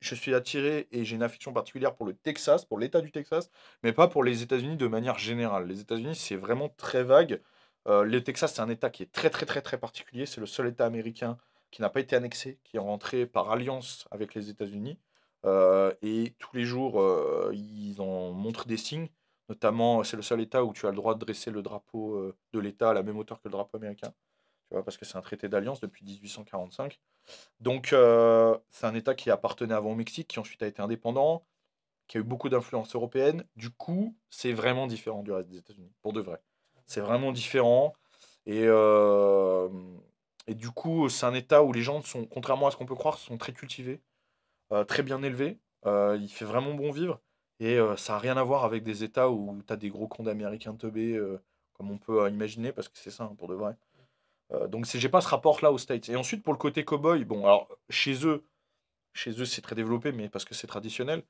je 0.00 0.14
suis 0.14 0.34
attiré 0.34 0.88
et 0.92 1.04
j'ai 1.04 1.16
une 1.16 1.22
affection 1.22 1.52
particulière 1.52 1.94
pour 1.94 2.06
le 2.06 2.14
Texas, 2.14 2.64
pour 2.64 2.78
l'État 2.78 3.00
du 3.00 3.10
Texas, 3.10 3.50
mais 3.82 3.92
pas 3.92 4.08
pour 4.08 4.22
les 4.22 4.42
États-Unis 4.42 4.76
de 4.76 4.86
manière 4.86 5.18
générale. 5.18 5.66
Les 5.66 5.80
États-Unis, 5.80 6.14
c'est 6.14 6.36
vraiment 6.36 6.68
très 6.68 7.02
vague. 7.02 7.40
Euh, 7.86 8.02
le 8.02 8.22
Texas, 8.22 8.54
c'est 8.54 8.60
un 8.60 8.68
État 8.68 8.90
qui 8.90 9.02
est 9.02 9.12
très, 9.12 9.30
très, 9.30 9.46
très, 9.46 9.62
très 9.62 9.78
particulier. 9.78 10.26
C'est 10.26 10.40
le 10.40 10.46
seul 10.46 10.66
État 10.68 10.84
américain 10.84 11.38
qui 11.70 11.82
n'a 11.82 11.90
pas 11.90 12.00
été 12.00 12.16
annexé, 12.16 12.58
qui 12.64 12.76
est 12.76 12.80
rentré 12.80 13.26
par 13.26 13.50
alliance 13.50 14.06
avec 14.10 14.34
les 14.34 14.50
États-Unis. 14.50 14.98
Euh, 15.46 15.92
et 16.02 16.34
tous 16.38 16.56
les 16.56 16.64
jours, 16.64 17.00
euh, 17.00 17.52
ils 17.54 18.00
en 18.00 18.32
montrent 18.32 18.66
des 18.66 18.76
signes. 18.76 19.08
Notamment, 19.48 20.02
c'est 20.02 20.16
le 20.16 20.22
seul 20.22 20.40
État 20.40 20.64
où 20.64 20.72
tu 20.72 20.86
as 20.86 20.90
le 20.90 20.96
droit 20.96 21.14
de 21.14 21.20
dresser 21.20 21.50
le 21.50 21.62
drapeau 21.62 22.16
euh, 22.16 22.36
de 22.52 22.58
l'État 22.58 22.90
à 22.90 22.94
la 22.94 23.02
même 23.02 23.16
hauteur 23.16 23.40
que 23.40 23.48
le 23.48 23.52
drapeau 23.52 23.76
américain. 23.76 24.12
Tu 24.68 24.74
vois, 24.74 24.84
parce 24.84 24.96
que 24.96 25.04
c'est 25.04 25.16
un 25.16 25.22
traité 25.22 25.48
d'alliance 25.48 25.80
depuis 25.80 26.04
1845. 26.04 26.98
Donc, 27.60 27.88
c'est 28.70 28.86
un 28.86 28.94
État 28.94 29.14
qui 29.14 29.30
appartenait 29.30 29.74
avant 29.74 29.92
au 29.92 29.94
Mexique, 29.94 30.28
qui 30.28 30.40
ensuite 30.40 30.62
a 30.62 30.66
été 30.66 30.82
indépendant, 30.82 31.46
qui 32.08 32.18
a 32.18 32.20
eu 32.20 32.24
beaucoup 32.24 32.48
d'influence 32.48 32.94
européenne. 32.94 33.44
Du 33.54 33.70
coup, 33.70 34.16
c'est 34.28 34.52
vraiment 34.52 34.88
différent 34.88 35.22
du 35.22 35.30
reste 35.30 35.48
des 35.48 35.58
États-Unis, 35.58 35.92
pour 36.02 36.12
de 36.12 36.20
vrai. 36.20 36.40
C'est 36.86 37.00
vraiment 37.00 37.30
différent. 37.30 37.94
Et, 38.46 38.64
et 40.48 40.54
du 40.54 40.70
coup, 40.70 41.08
c'est 41.08 41.26
un 41.26 41.34
État 41.34 41.62
où 41.62 41.72
les 41.72 41.82
gens 41.82 42.02
sont, 42.02 42.24
contrairement 42.26 42.66
à 42.66 42.72
ce 42.72 42.76
qu'on 42.76 42.86
peut 42.86 42.96
croire, 42.96 43.18
sont 43.18 43.38
très 43.38 43.52
cultivés, 43.52 44.00
très 44.86 45.02
bien 45.02 45.22
élevés. 45.22 45.58
Euh, 45.86 46.18
il 46.20 46.28
fait 46.28 46.44
vraiment 46.44 46.74
bon 46.74 46.90
vivre. 46.90 47.20
Et 47.60 47.78
euh, 47.78 47.96
ça 47.96 48.14
n'a 48.14 48.18
rien 48.18 48.36
à 48.36 48.42
voir 48.42 48.64
avec 48.64 48.82
des 48.82 49.04
États 49.04 49.30
où 49.30 49.62
tu 49.66 49.72
as 49.72 49.76
des 49.76 49.88
gros 49.88 50.08
cons 50.08 50.24
d'Américains 50.24 50.74
teubés, 50.74 51.14
euh, 51.14 51.40
comme 51.74 51.90
on 51.90 51.98
peut 51.98 52.22
euh, 52.22 52.30
imaginer, 52.30 52.72
parce 52.72 52.88
que 52.88 52.98
c'est 52.98 53.10
ça, 53.10 53.24
hein, 53.24 53.34
pour 53.38 53.48
de 53.48 53.54
vrai. 53.54 53.76
Euh, 54.52 54.68
donc 54.68 54.86
j'ai 54.86 55.08
pas 55.08 55.20
ce 55.20 55.28
rapport-là 55.28 55.72
aux 55.72 55.78
States. 55.78 56.08
Et 56.08 56.16
ensuite, 56.16 56.42
pour 56.42 56.52
le 56.52 56.58
côté 56.58 56.84
cowboy, 56.84 57.24
bon, 57.24 57.44
alors 57.44 57.68
chez 57.90 58.26
eux, 58.26 58.44
chez 59.14 59.32
eux 59.40 59.44
c'est 59.46 59.62
très 59.62 59.74
développé, 59.76 60.12
mais 60.12 60.28
parce 60.28 60.44
que 60.44 60.54
c'est 60.54 60.66
traditionnel. 60.66 61.24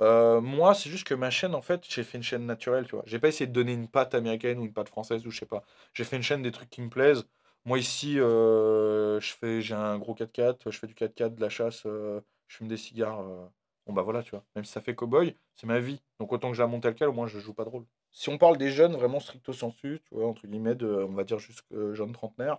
Euh, 0.00 0.40
moi, 0.40 0.74
c'est 0.74 0.90
juste 0.90 1.06
que 1.06 1.14
ma 1.14 1.30
chaîne, 1.30 1.54
en 1.54 1.62
fait, 1.62 1.84
j'ai 1.88 2.04
fait 2.04 2.18
une 2.18 2.24
chaîne 2.24 2.46
naturelle, 2.46 2.86
tu 2.86 2.96
vois. 2.96 3.04
J'ai 3.06 3.18
pas 3.18 3.28
essayé 3.28 3.46
de 3.46 3.52
donner 3.52 3.72
une 3.72 3.88
patte 3.88 4.14
américaine 4.14 4.58
ou 4.58 4.64
une 4.64 4.72
patte 4.74 4.88
française 4.88 5.26
ou 5.26 5.30
je 5.30 5.38
sais 5.38 5.46
pas. 5.46 5.64
J'ai 5.94 6.04
fait 6.04 6.16
une 6.16 6.22
chaîne 6.22 6.42
des 6.42 6.52
trucs 6.52 6.70
qui 6.70 6.82
me 6.82 6.90
plaisent. 6.90 7.24
Moi 7.64 7.78
ici, 7.78 8.18
euh, 8.20 9.20
j'ai 9.20 9.74
un 9.74 9.98
gros 9.98 10.14
4x4, 10.14 10.70
je 10.70 10.78
fais 10.78 10.86
du 10.86 10.94
4x4, 10.94 11.34
de 11.34 11.40
la 11.40 11.48
chasse, 11.48 11.82
euh, 11.86 12.20
je 12.48 12.56
fume 12.56 12.68
des 12.68 12.76
cigares. 12.76 13.20
euh. 13.20 13.46
Bon 13.86 13.92
bah 13.92 14.02
voilà, 14.02 14.22
tu 14.22 14.30
vois. 14.32 14.44
Même 14.56 14.64
si 14.64 14.72
ça 14.72 14.80
fait 14.80 14.94
cowboy, 14.96 15.36
c'est 15.54 15.66
ma 15.66 15.78
vie. 15.78 16.02
Donc 16.18 16.32
autant 16.32 16.50
que 16.50 16.56
je 16.56 16.62
la 16.62 16.66
monte 16.68 16.82
telle 16.82 16.94
quelle, 16.94 17.08
au 17.08 17.12
moins 17.12 17.26
je 17.28 17.38
joue 17.38 17.54
pas 17.54 17.64
de 17.64 17.68
rôle. 17.70 17.86
Si 18.10 18.28
on 18.30 18.38
parle 18.38 18.56
des 18.58 18.70
jeunes 18.70 18.94
vraiment 18.94 19.20
stricto 19.20 19.52
sensu, 19.52 20.00
tu 20.06 20.14
vois, 20.14 20.26
entre 20.26 20.46
guillemets, 20.46 20.76
on 20.82 21.12
va 21.12 21.24
dire 21.24 21.38
juste 21.38 21.62
euh, 21.72 21.94
jeunes 21.94 22.12
trentenaires, 22.12 22.58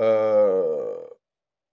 euh, 0.00 0.96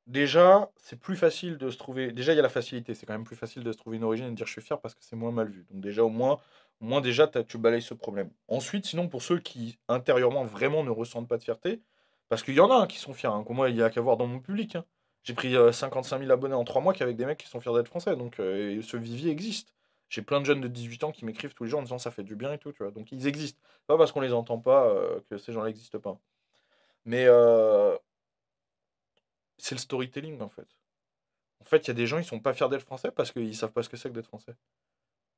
déjà, 0.08 0.72
c'est 0.78 1.00
plus 1.00 1.16
facile 1.16 1.58
de 1.58 1.70
se 1.70 1.78
trouver. 1.78 2.12
Déjà, 2.12 2.34
il 2.34 2.36
y 2.38 2.40
a 2.40 2.44
la 2.44 2.50
facilité. 2.50 2.94
C'est 2.94 3.06
quand 3.06 3.14
même 3.14 3.24
plus 3.24 3.36
facile 3.36 3.64
de 3.64 3.72
se 3.72 3.78
trouver 3.78 3.98
une 3.98 4.04
origine 4.04 4.28
et 4.28 4.32
de 4.32 4.36
dire 4.36 4.46
je 4.48 4.52
suis 4.52 4.62
fier 4.62 4.80
parce 4.82 4.96
que 4.96 5.04
c'est 5.04 5.16
moins 5.16 5.32
mal 5.32 5.50
vu. 5.50 5.66
Donc, 5.72 5.82
déjà, 5.82 6.04
au 6.04 6.10
moins, 6.10 6.40
déjà, 7.02 7.28
tu 7.28 7.58
balayes 7.58 7.82
ce 7.82 7.94
problème. 7.94 8.32
Ensuite, 8.48 8.86
sinon, 8.88 9.08
pour 9.10 9.22
ceux 9.24 9.40
qui 9.40 9.80
intérieurement 9.88 10.46
vraiment 10.46 10.84
ne 10.84 10.90
ressentent 10.92 11.28
pas 11.30 11.38
de 11.38 11.44
fierté, 11.44 11.82
parce 12.30 12.44
qu'il 12.44 12.56
y 12.56 12.60
en 12.62 12.72
a 12.72 12.76
hein, 12.76 12.88
qui 12.88 12.98
sont 12.98 13.14
fiers. 13.14 13.30
Hein, 13.30 13.44
moi, 13.50 13.70
il 13.70 13.76
y 13.78 13.84
a 13.84 13.90
qu'à 13.90 14.02
voir 14.02 14.18
dans 14.18 14.28
mon 14.28 14.40
public. 14.40 14.76
hein. 14.76 14.86
J'ai 15.24 15.34
pris 15.34 15.56
euh, 15.56 15.72
55 15.72 16.20
000 16.20 16.32
abonnés 16.32 16.56
en 16.56 16.64
3 16.64 16.82
mois 16.82 16.94
qu'avec 16.94 17.16
des 17.16 17.26
mecs 17.26 17.38
qui 17.38 17.48
sont 17.48 17.60
fiers 17.62 17.74
d'être 17.74 17.88
français. 17.88 18.16
Donc, 18.16 18.40
euh, 18.40 18.82
ce 18.82 18.98
vivier 18.98 19.32
existe. 19.32 19.74
J'ai 20.10 20.22
plein 20.22 20.42
de 20.42 20.46
jeunes 20.46 20.62
de 20.62 20.68
18 20.68 21.06
ans 21.06 21.12
qui 21.12 21.26
m'écrivent 21.26 21.54
tous 21.54 21.64
les 21.64 21.70
jours 21.70 21.80
en 21.80 21.84
disant 21.84 21.98
ça 21.98 22.12
fait 22.12 22.24
du 22.24 22.36
bien 22.36 22.52
et 22.54 22.58
tout, 22.58 22.72
tu 22.74 22.84
vois. 22.84 22.92
Donc, 22.92 23.12
ils 23.12 23.28
existent. 23.28 23.60
Pas 23.88 23.98
parce 23.98 24.12
qu'on 24.12 24.20
les 24.22 24.34
entend 24.34 24.60
pas 24.60 24.88
euh, 24.90 25.22
que 25.30 25.38
ces 25.38 25.54
gens-là 25.54 25.68
n'existent 25.68 26.00
pas. 26.00 26.20
Mais 27.06 27.26
euh, 27.28 27.98
c'est 29.58 29.76
le 29.76 29.80
storytelling 29.80 30.42
en 30.42 30.50
fait. 30.50 30.68
En 31.62 31.66
fait, 31.66 31.86
il 31.86 31.88
y 31.90 31.92
a 31.92 31.94
des 31.94 32.08
gens, 32.08 32.18
ils 32.18 32.26
sont 32.26 32.40
pas 32.40 32.54
fiers 32.54 32.70
d'être 32.70 32.82
français 32.82 33.12
parce 33.12 33.32
qu'ils 33.32 33.56
savent 33.56 33.72
pas 33.72 33.84
ce 33.84 33.90
que 33.90 33.98
c'est 33.98 34.10
que 34.10 34.16
d'être 34.16 34.28
français. 34.28 34.56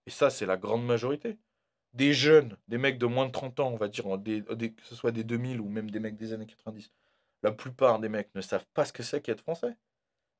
Et 0.08 0.12
ça, 0.12 0.30
c'est 0.30 0.46
la 0.46 0.58
grande 0.58 0.86
majorité. 0.86 1.38
Des 1.94 2.14
jeunes, 2.14 2.58
des 2.68 2.78
mecs 2.78 2.98
de 2.98 3.06
moins 3.06 3.28
de 3.28 3.32
30 3.32 3.60
ans, 3.60 3.70
on 3.72 3.78
va 3.78 3.88
dire, 3.90 4.06
que 4.06 4.84
ce 4.84 4.96
soit 4.96 5.12
des 5.12 5.24
2000 5.24 5.62
ou 5.62 5.70
même 5.70 5.92
des 5.92 6.00
mecs 6.00 6.18
des 6.18 6.34
années 6.34 6.48
90, 6.48 6.92
la 7.44 7.52
plupart 7.52 8.00
des 8.00 8.10
mecs 8.10 8.34
ne 8.36 8.42
savent 8.42 8.66
pas 8.74 8.86
ce 8.86 8.94
que 8.94 9.04
c'est 9.04 9.22
qu'être 9.22 9.42
français. 9.42 9.76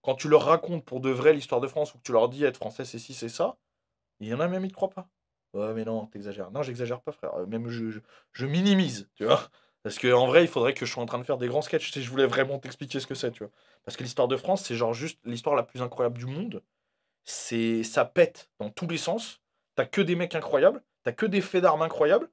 Quand 0.02 0.16
tu 0.16 0.30
leur 0.30 0.46
racontes 0.46 0.86
pour 0.86 1.02
de 1.02 1.10
vrai 1.10 1.34
l'histoire 1.34 1.62
de 1.62 1.68
France 1.68 1.94
ou 1.96 1.98
que 2.00 2.04
tu 2.04 2.12
leur 2.14 2.30
dis 2.30 2.44
être 2.46 2.58
français, 2.58 2.86
c'est 2.86 3.00
ci, 3.00 3.14
c'est 3.14 3.30
ça, 3.30 3.58
il 4.20 4.28
y 4.28 4.34
en 4.34 4.40
a 4.40 4.48
même, 4.48 4.66
ils 4.66 4.70
te 4.70 4.76
croient 4.76 4.90
pas. 4.90 5.10
Ouais, 5.54 5.74
mais 5.74 5.86
non, 5.86 6.08
t'exagères. 6.08 6.52
Non, 6.52 6.64
j'exagère 6.64 7.02
pas, 7.02 7.12
frère. 7.12 7.36
Euh, 7.36 7.46
Même 7.46 7.70
je 7.70 8.46
minimise, 8.46 9.10
tu 9.16 9.26
vois. 9.26 9.50
Parce 9.84 10.00
qu'en 10.00 10.28
vrai, 10.28 10.44
il 10.44 10.48
faudrait 10.48 10.74
que 10.74 10.86
je 10.86 10.92
sois 10.92 11.04
en 11.04 11.06
train 11.06 11.20
de 11.20 11.24
faire 11.24 11.38
des 11.38 11.48
grands 11.48 11.62
sketchs 11.62 11.92
si 11.92 12.02
je 12.02 12.10
voulais 12.10 12.26
vraiment 12.26 12.58
t'expliquer 12.60 13.00
ce 13.00 13.08
que 13.08 13.16
c'est, 13.16 13.32
tu 13.32 13.44
vois. 13.44 13.52
Parce 13.84 13.98
que 13.98 14.04
l'histoire 14.04 14.28
de 14.30 14.38
France, 14.38 14.64
c'est 14.64 14.76
genre 14.76 14.94
juste 14.94 15.20
l'histoire 15.26 15.56
la 15.56 15.64
plus 15.64 15.82
incroyable 15.82 16.18
du 16.18 16.26
monde. 16.26 16.64
C'est 17.26 17.84
ça 17.84 18.06
pète 18.06 18.50
dans 18.60 18.70
tous 18.70 18.88
les 18.88 18.98
sens. 18.98 19.42
T'as 19.76 19.86
que 19.86 20.02
des 20.02 20.16
mecs 20.16 20.36
incroyables, 20.36 20.84
t'as 21.04 21.14
que 21.14 21.26
des 21.26 21.42
faits 21.42 21.64
d'armes 21.64 21.82
incroyables. 21.84 22.30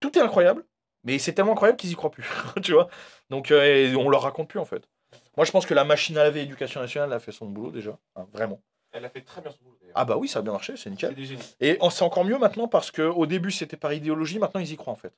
Tout 0.00 0.16
est 0.18 0.22
incroyable, 0.22 0.64
mais 1.04 1.18
c'est 1.18 1.32
tellement 1.32 1.52
incroyable 1.52 1.78
qu'ils 1.78 1.92
y 1.92 1.94
croient 1.94 2.10
plus, 2.10 2.26
tu 2.62 2.72
vois. 2.72 2.88
Donc 3.30 3.50
euh, 3.50 3.94
on 3.96 4.08
leur 4.08 4.22
raconte 4.22 4.48
plus 4.48 4.58
en 4.58 4.64
fait. 4.64 4.88
Moi, 5.36 5.44
je 5.44 5.52
pense 5.52 5.66
que 5.66 5.74
la 5.74 5.84
machine 5.84 6.16
à 6.18 6.24
laver 6.24 6.42
éducation 6.42 6.80
nationale 6.80 7.12
a 7.12 7.18
fait 7.18 7.32
son 7.32 7.46
boulot 7.46 7.70
déjà, 7.70 7.98
hein, 8.16 8.26
vraiment. 8.32 8.60
Elle 8.92 9.04
a 9.04 9.10
fait 9.10 9.22
très 9.22 9.40
bien 9.40 9.50
son 9.50 9.64
boulot. 9.64 9.78
Ah 9.94 10.04
bah 10.04 10.16
oui, 10.16 10.28
ça 10.28 10.40
a 10.40 10.42
bien 10.42 10.52
marché, 10.52 10.76
c'est 10.76 10.90
nickel. 10.90 11.10
c'est 11.10 11.16
des 11.16 11.24
génies. 11.24 11.56
Et 11.60 11.78
c'est 11.90 12.02
encore 12.02 12.24
mieux 12.24 12.38
maintenant 12.38 12.68
parce 12.68 12.90
qu'au 12.90 13.26
début 13.26 13.50
c'était 13.50 13.76
par 13.76 13.92
idéologie, 13.92 14.38
maintenant 14.38 14.60
ils 14.60 14.72
y 14.72 14.76
croient 14.76 14.92
en 14.92 14.96
fait. 14.96 15.12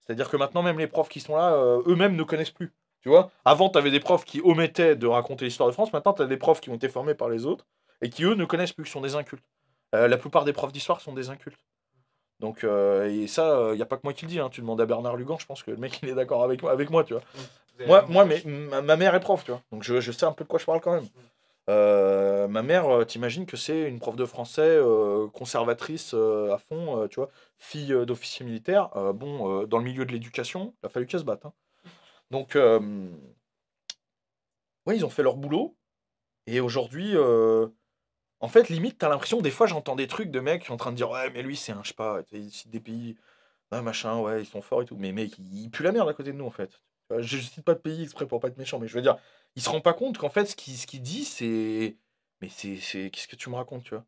C'est-à-dire 0.00 0.28
que 0.28 0.36
maintenant 0.36 0.62
même 0.62 0.78
les 0.78 0.86
profs 0.86 1.08
qui 1.08 1.20
sont 1.20 1.36
là, 1.36 1.54
euh, 1.54 1.82
eux-mêmes 1.86 2.16
ne 2.16 2.22
connaissent 2.22 2.50
plus. 2.50 2.72
Tu 3.00 3.08
vois 3.08 3.30
Avant 3.44 3.70
tu 3.70 3.78
avais 3.78 3.90
des 3.90 4.00
profs 4.00 4.24
qui 4.24 4.40
omettaient 4.42 4.96
de 4.96 5.06
raconter 5.06 5.46
l'histoire 5.46 5.68
de 5.68 5.72
France, 5.72 5.92
maintenant 5.92 6.12
tu 6.12 6.22
as 6.22 6.26
des 6.26 6.36
profs 6.36 6.60
qui 6.60 6.70
ont 6.70 6.74
été 6.74 6.88
formés 6.88 7.14
par 7.14 7.28
les 7.28 7.46
autres 7.46 7.66
et 8.02 8.10
qui 8.10 8.24
eux 8.24 8.34
ne 8.34 8.44
connaissent 8.44 8.72
plus, 8.72 8.84
qui 8.84 8.90
sont 8.90 9.00
des 9.00 9.14
incultes. 9.14 9.44
Euh, 9.94 10.08
la 10.08 10.18
plupart 10.18 10.44
des 10.44 10.52
profs 10.52 10.72
d'histoire 10.72 11.00
sont 11.00 11.12
des 11.12 11.30
incultes. 11.30 11.58
Donc, 12.40 12.64
euh, 12.64 13.08
et 13.08 13.26
ça, 13.26 13.68
il 13.72 13.76
n'y 13.76 13.82
a 13.82 13.86
pas 13.86 13.96
que 13.96 14.02
moi 14.04 14.12
qui 14.12 14.24
le 14.24 14.30
dis, 14.30 14.40
hein. 14.40 14.48
tu 14.50 14.60
demandes 14.62 14.80
à 14.80 14.86
Bernard 14.86 15.16
Lugan, 15.16 15.38
je 15.38 15.46
pense 15.46 15.62
que 15.62 15.70
le 15.70 15.76
mec 15.76 16.00
il 16.02 16.08
est 16.08 16.14
d'accord 16.14 16.42
avec 16.42 16.62
moi, 16.62 16.72
avec 16.72 16.90
moi, 16.90 17.04
tu 17.04 17.12
vois. 17.14 17.22
Avez 17.78 17.86
Moi, 18.08 18.24
mais, 18.24 18.42
ma, 18.44 18.82
ma 18.82 18.96
mère 18.96 19.14
est 19.14 19.20
prof, 19.20 19.44
tu 19.44 19.50
vois. 19.52 19.62
Donc 19.70 19.82
je, 19.82 20.00
je 20.00 20.10
sais 20.10 20.24
un 20.26 20.32
peu 20.32 20.44
de 20.44 20.48
quoi 20.48 20.58
je 20.58 20.64
parle 20.64 20.80
quand 20.80 20.94
même. 20.94 21.06
Euh, 21.68 22.48
ma 22.48 22.62
mère, 22.62 22.88
euh, 22.88 23.04
t'imagines 23.04 23.46
que 23.46 23.56
c'est 23.56 23.82
une 23.82 24.00
prof 24.00 24.16
de 24.16 24.24
français 24.24 24.62
euh, 24.62 25.28
conservatrice 25.28 26.12
euh, 26.14 26.52
à 26.52 26.58
fond, 26.58 27.02
euh, 27.02 27.06
tu 27.08 27.16
vois, 27.16 27.28
fille 27.58 27.92
euh, 27.92 28.04
d'officier 28.04 28.44
militaire. 28.44 28.88
Euh, 28.96 29.12
bon, 29.12 29.62
euh, 29.62 29.66
dans 29.66 29.78
le 29.78 29.84
milieu 29.84 30.04
de 30.04 30.12
l'éducation, 30.12 30.74
il 30.82 30.86
a 30.86 30.88
fallu 30.88 31.06
qu'elle 31.06 31.20
se 31.20 31.24
batte. 31.24 31.44
hein. 31.44 31.52
Donc, 32.30 32.56
euh, 32.56 32.80
ouais, 34.86 34.96
ils 34.96 35.04
ont 35.04 35.10
fait 35.10 35.22
leur 35.22 35.36
boulot. 35.36 35.76
Et 36.46 36.58
aujourd'hui, 36.60 37.12
euh, 37.14 37.68
en 38.40 38.48
fait, 38.48 38.68
limite, 38.68 38.98
t'as 38.98 39.08
l'impression, 39.08 39.40
des 39.40 39.50
fois, 39.50 39.66
j'entends 39.66 39.96
des 39.96 40.06
trucs 40.06 40.30
de 40.30 40.40
mecs 40.40 40.62
qui 40.62 40.68
sont 40.68 40.74
en 40.74 40.78
train 40.78 40.92
de 40.92 40.96
dire 40.96 41.10
Ouais, 41.10 41.30
mais 41.30 41.42
lui, 41.42 41.56
c'est 41.56 41.72
un, 41.72 41.82
je 41.82 41.88
sais 41.88 41.94
pas, 41.94 42.22
des 42.66 42.80
pays, 42.80 43.16
ah, 43.70 43.82
machin, 43.82 44.18
ouais, 44.18 44.42
ils 44.42 44.46
sont 44.46 44.62
forts 44.62 44.82
et 44.82 44.84
tout. 44.86 44.96
Mais 44.98 45.12
mec, 45.12 45.38
il, 45.38 45.70
pue 45.70 45.82
la 45.82 45.92
merde 45.92 46.08
à 46.08 46.14
côté 46.14 46.32
de 46.32 46.38
nous, 46.38 46.46
en 46.46 46.50
fait. 46.50 46.80
Je 47.18 47.38
cite 47.38 47.64
pas 47.64 47.74
de 47.74 47.80
pays 47.80 48.02
exprès 48.02 48.26
pour 48.26 48.40
pas 48.40 48.48
être 48.48 48.56
méchant, 48.58 48.78
mais 48.78 48.88
je 48.88 48.94
veux 48.94 49.02
dire, 49.02 49.16
il 49.56 49.62
se 49.62 49.68
rend 49.68 49.80
pas 49.80 49.94
compte 49.94 50.16
qu'en 50.18 50.30
fait, 50.30 50.46
ce 50.46 50.56
qu'il 50.56 50.76
ce 50.76 50.86
dit, 50.96 51.24
c'est. 51.24 51.96
Mais 52.40 52.48
c'est. 52.48 53.10
Qu'est-ce 53.10 53.28
que 53.28 53.36
tu 53.36 53.50
me 53.50 53.56
racontes, 53.56 53.84
tu 53.84 53.94
vois? 53.94 54.06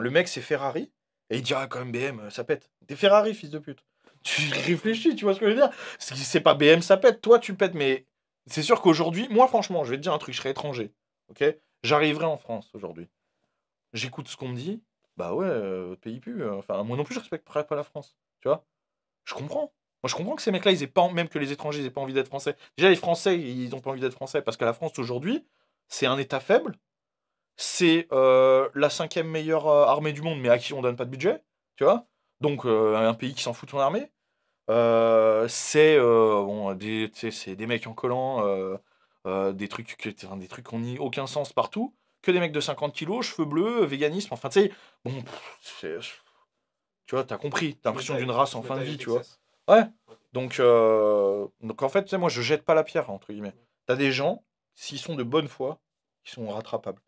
Le 0.00 0.10
mec, 0.10 0.28
c'est 0.28 0.40
Ferrari, 0.40 0.92
et 1.30 1.38
il 1.38 1.42
dit 1.42 1.54
Ah, 1.54 1.66
quand 1.68 1.80
même, 1.80 1.92
BM, 1.92 2.30
ça 2.30 2.44
pète. 2.44 2.70
T'es 2.86 2.96
Ferrari, 2.96 3.34
fils 3.34 3.50
de 3.50 3.58
pute. 3.58 3.84
Tu 4.24 4.40
réfléchis, 4.54 5.14
tu 5.16 5.26
vois 5.26 5.34
ce 5.34 5.40
que 5.40 5.46
je 5.46 5.50
veux 5.50 5.56
dire? 5.56 5.70
C'est 5.98 6.40
pas 6.40 6.54
BM, 6.54 6.80
ça 6.80 6.96
pète, 6.96 7.20
toi, 7.20 7.38
tu 7.38 7.54
pètes, 7.54 7.74
mais 7.74 8.06
c'est 8.46 8.62
sûr 8.62 8.80
qu'aujourd'hui, 8.80 9.28
moi, 9.28 9.48
franchement, 9.48 9.84
je 9.84 9.90
vais 9.90 9.96
te 9.98 10.02
dire 10.02 10.14
un 10.14 10.18
truc, 10.18 10.34
je 10.34 10.40
serais 10.40 10.52
étranger, 10.52 10.94
ok? 11.28 11.44
J'arriverai 11.82 12.24
en 12.24 12.38
France 12.38 12.70
aujourd'hui. 12.72 13.06
J'écoute 13.94 14.28
ce 14.28 14.36
qu'on 14.36 14.48
me 14.50 14.56
dit, 14.56 14.82
bah 15.16 15.34
ouais, 15.34 15.46
euh, 15.46 15.96
pays 15.96 16.20
pue. 16.20 16.42
euh, 16.42 16.56
Enfin, 16.58 16.82
moi 16.84 16.96
non 16.98 17.04
plus, 17.04 17.14
je 17.14 17.20
respecterais 17.20 17.66
pas 17.66 17.76
la 17.76 17.84
France, 17.84 18.16
tu 18.42 18.48
vois 18.48 18.66
Je 19.24 19.34
comprends. 19.34 19.72
Moi, 20.04 20.08
je 20.10 20.16
comprends 20.16 20.36
que 20.36 20.42
ces 20.42 20.52
mecs-là, 20.52 20.72
ils 20.72 20.82
aient 20.82 20.88
pas, 20.88 21.10
même 21.12 21.28
que 21.28 21.38
les 21.38 21.52
étrangers, 21.52 21.80
ils 21.80 21.86
aient 21.86 21.90
pas 21.90 22.02
envie 22.02 22.14
d'être 22.14 22.28
français. 22.28 22.56
Déjà, 22.78 22.90
les 22.90 22.96
Français, 22.96 23.38
ils 23.40 23.74
ont 23.74 23.80
pas 23.80 23.90
envie 23.90 24.00
d'être 24.00 24.14
français 24.14 24.42
parce 24.42 24.56
que 24.56 24.64
la 24.66 24.74
France 24.74 24.98
aujourd'hui, 24.98 25.46
c'est 25.88 26.06
un 26.06 26.18
État 26.18 26.40
faible. 26.40 26.76
C'est 27.56 28.08
euh, 28.12 28.68
la 28.74 28.90
cinquième 28.90 29.28
meilleure 29.28 29.68
euh, 29.68 29.86
armée 29.86 30.12
du 30.12 30.22
monde, 30.22 30.40
mais 30.40 30.48
à 30.50 30.58
qui 30.58 30.74
on 30.74 30.82
donne 30.82 30.96
pas 30.96 31.04
de 31.06 31.10
budget, 31.10 31.42
tu 31.76 31.84
vois 31.84 32.06
Donc, 32.40 32.64
un 32.66 33.14
pays 33.14 33.34
qui 33.34 33.42
s'en 33.42 33.54
fout 33.54 33.68
de 33.68 33.72
son 33.72 33.78
armée. 33.80 34.10
C'est 35.48 35.98
bon, 36.00 36.74
des, 36.74 37.10
des 37.56 37.66
mecs 37.66 37.86
en 37.86 37.94
collant, 37.94 38.44
des 39.26 39.68
trucs 39.68 39.98
des 40.06 40.48
trucs 40.48 40.66
qui 40.68 40.76
n'ont 40.76 41.00
aucun 41.04 41.26
sens 41.26 41.52
partout. 41.52 41.94
Que 42.24 42.30
des 42.30 42.40
mecs 42.40 42.52
de 42.52 42.60
50 42.60 42.94
kilos, 42.94 43.26
cheveux 43.26 43.44
bleus, 43.44 43.84
véganisme, 43.84 44.32
enfin, 44.32 44.48
tu 44.48 44.62
sais, 44.62 44.72
bon, 45.04 45.22
tu 47.06 47.14
vois, 47.14 47.24
t'as 47.24 47.36
compris, 47.36 47.76
t'as 47.76 47.90
l'impression 47.90 48.16
d'une 48.16 48.30
race 48.30 48.54
en 48.54 48.62
fin 48.62 48.78
de 48.78 48.84
vie, 48.84 48.96
tu 48.96 49.10
vois. 49.10 49.22
Donc, 50.32 50.58
euh, 50.58 51.46
donc 51.60 51.82
en 51.82 51.88
fait, 51.88 52.12
moi, 52.14 52.28
je 52.28 52.42
jette 52.42 52.64
pas 52.64 52.74
la 52.74 52.82
pierre, 52.82 53.10
entre 53.10 53.32
guillemets. 53.32 53.54
T'as 53.86 53.96
des 53.96 54.10
gens, 54.10 54.42
s'ils 54.74 54.98
sont 54.98 55.14
de 55.14 55.22
bonne 55.22 55.48
foi, 55.48 55.80
qui 56.24 56.32
sont 56.32 56.48
rattrapables. 56.48 57.00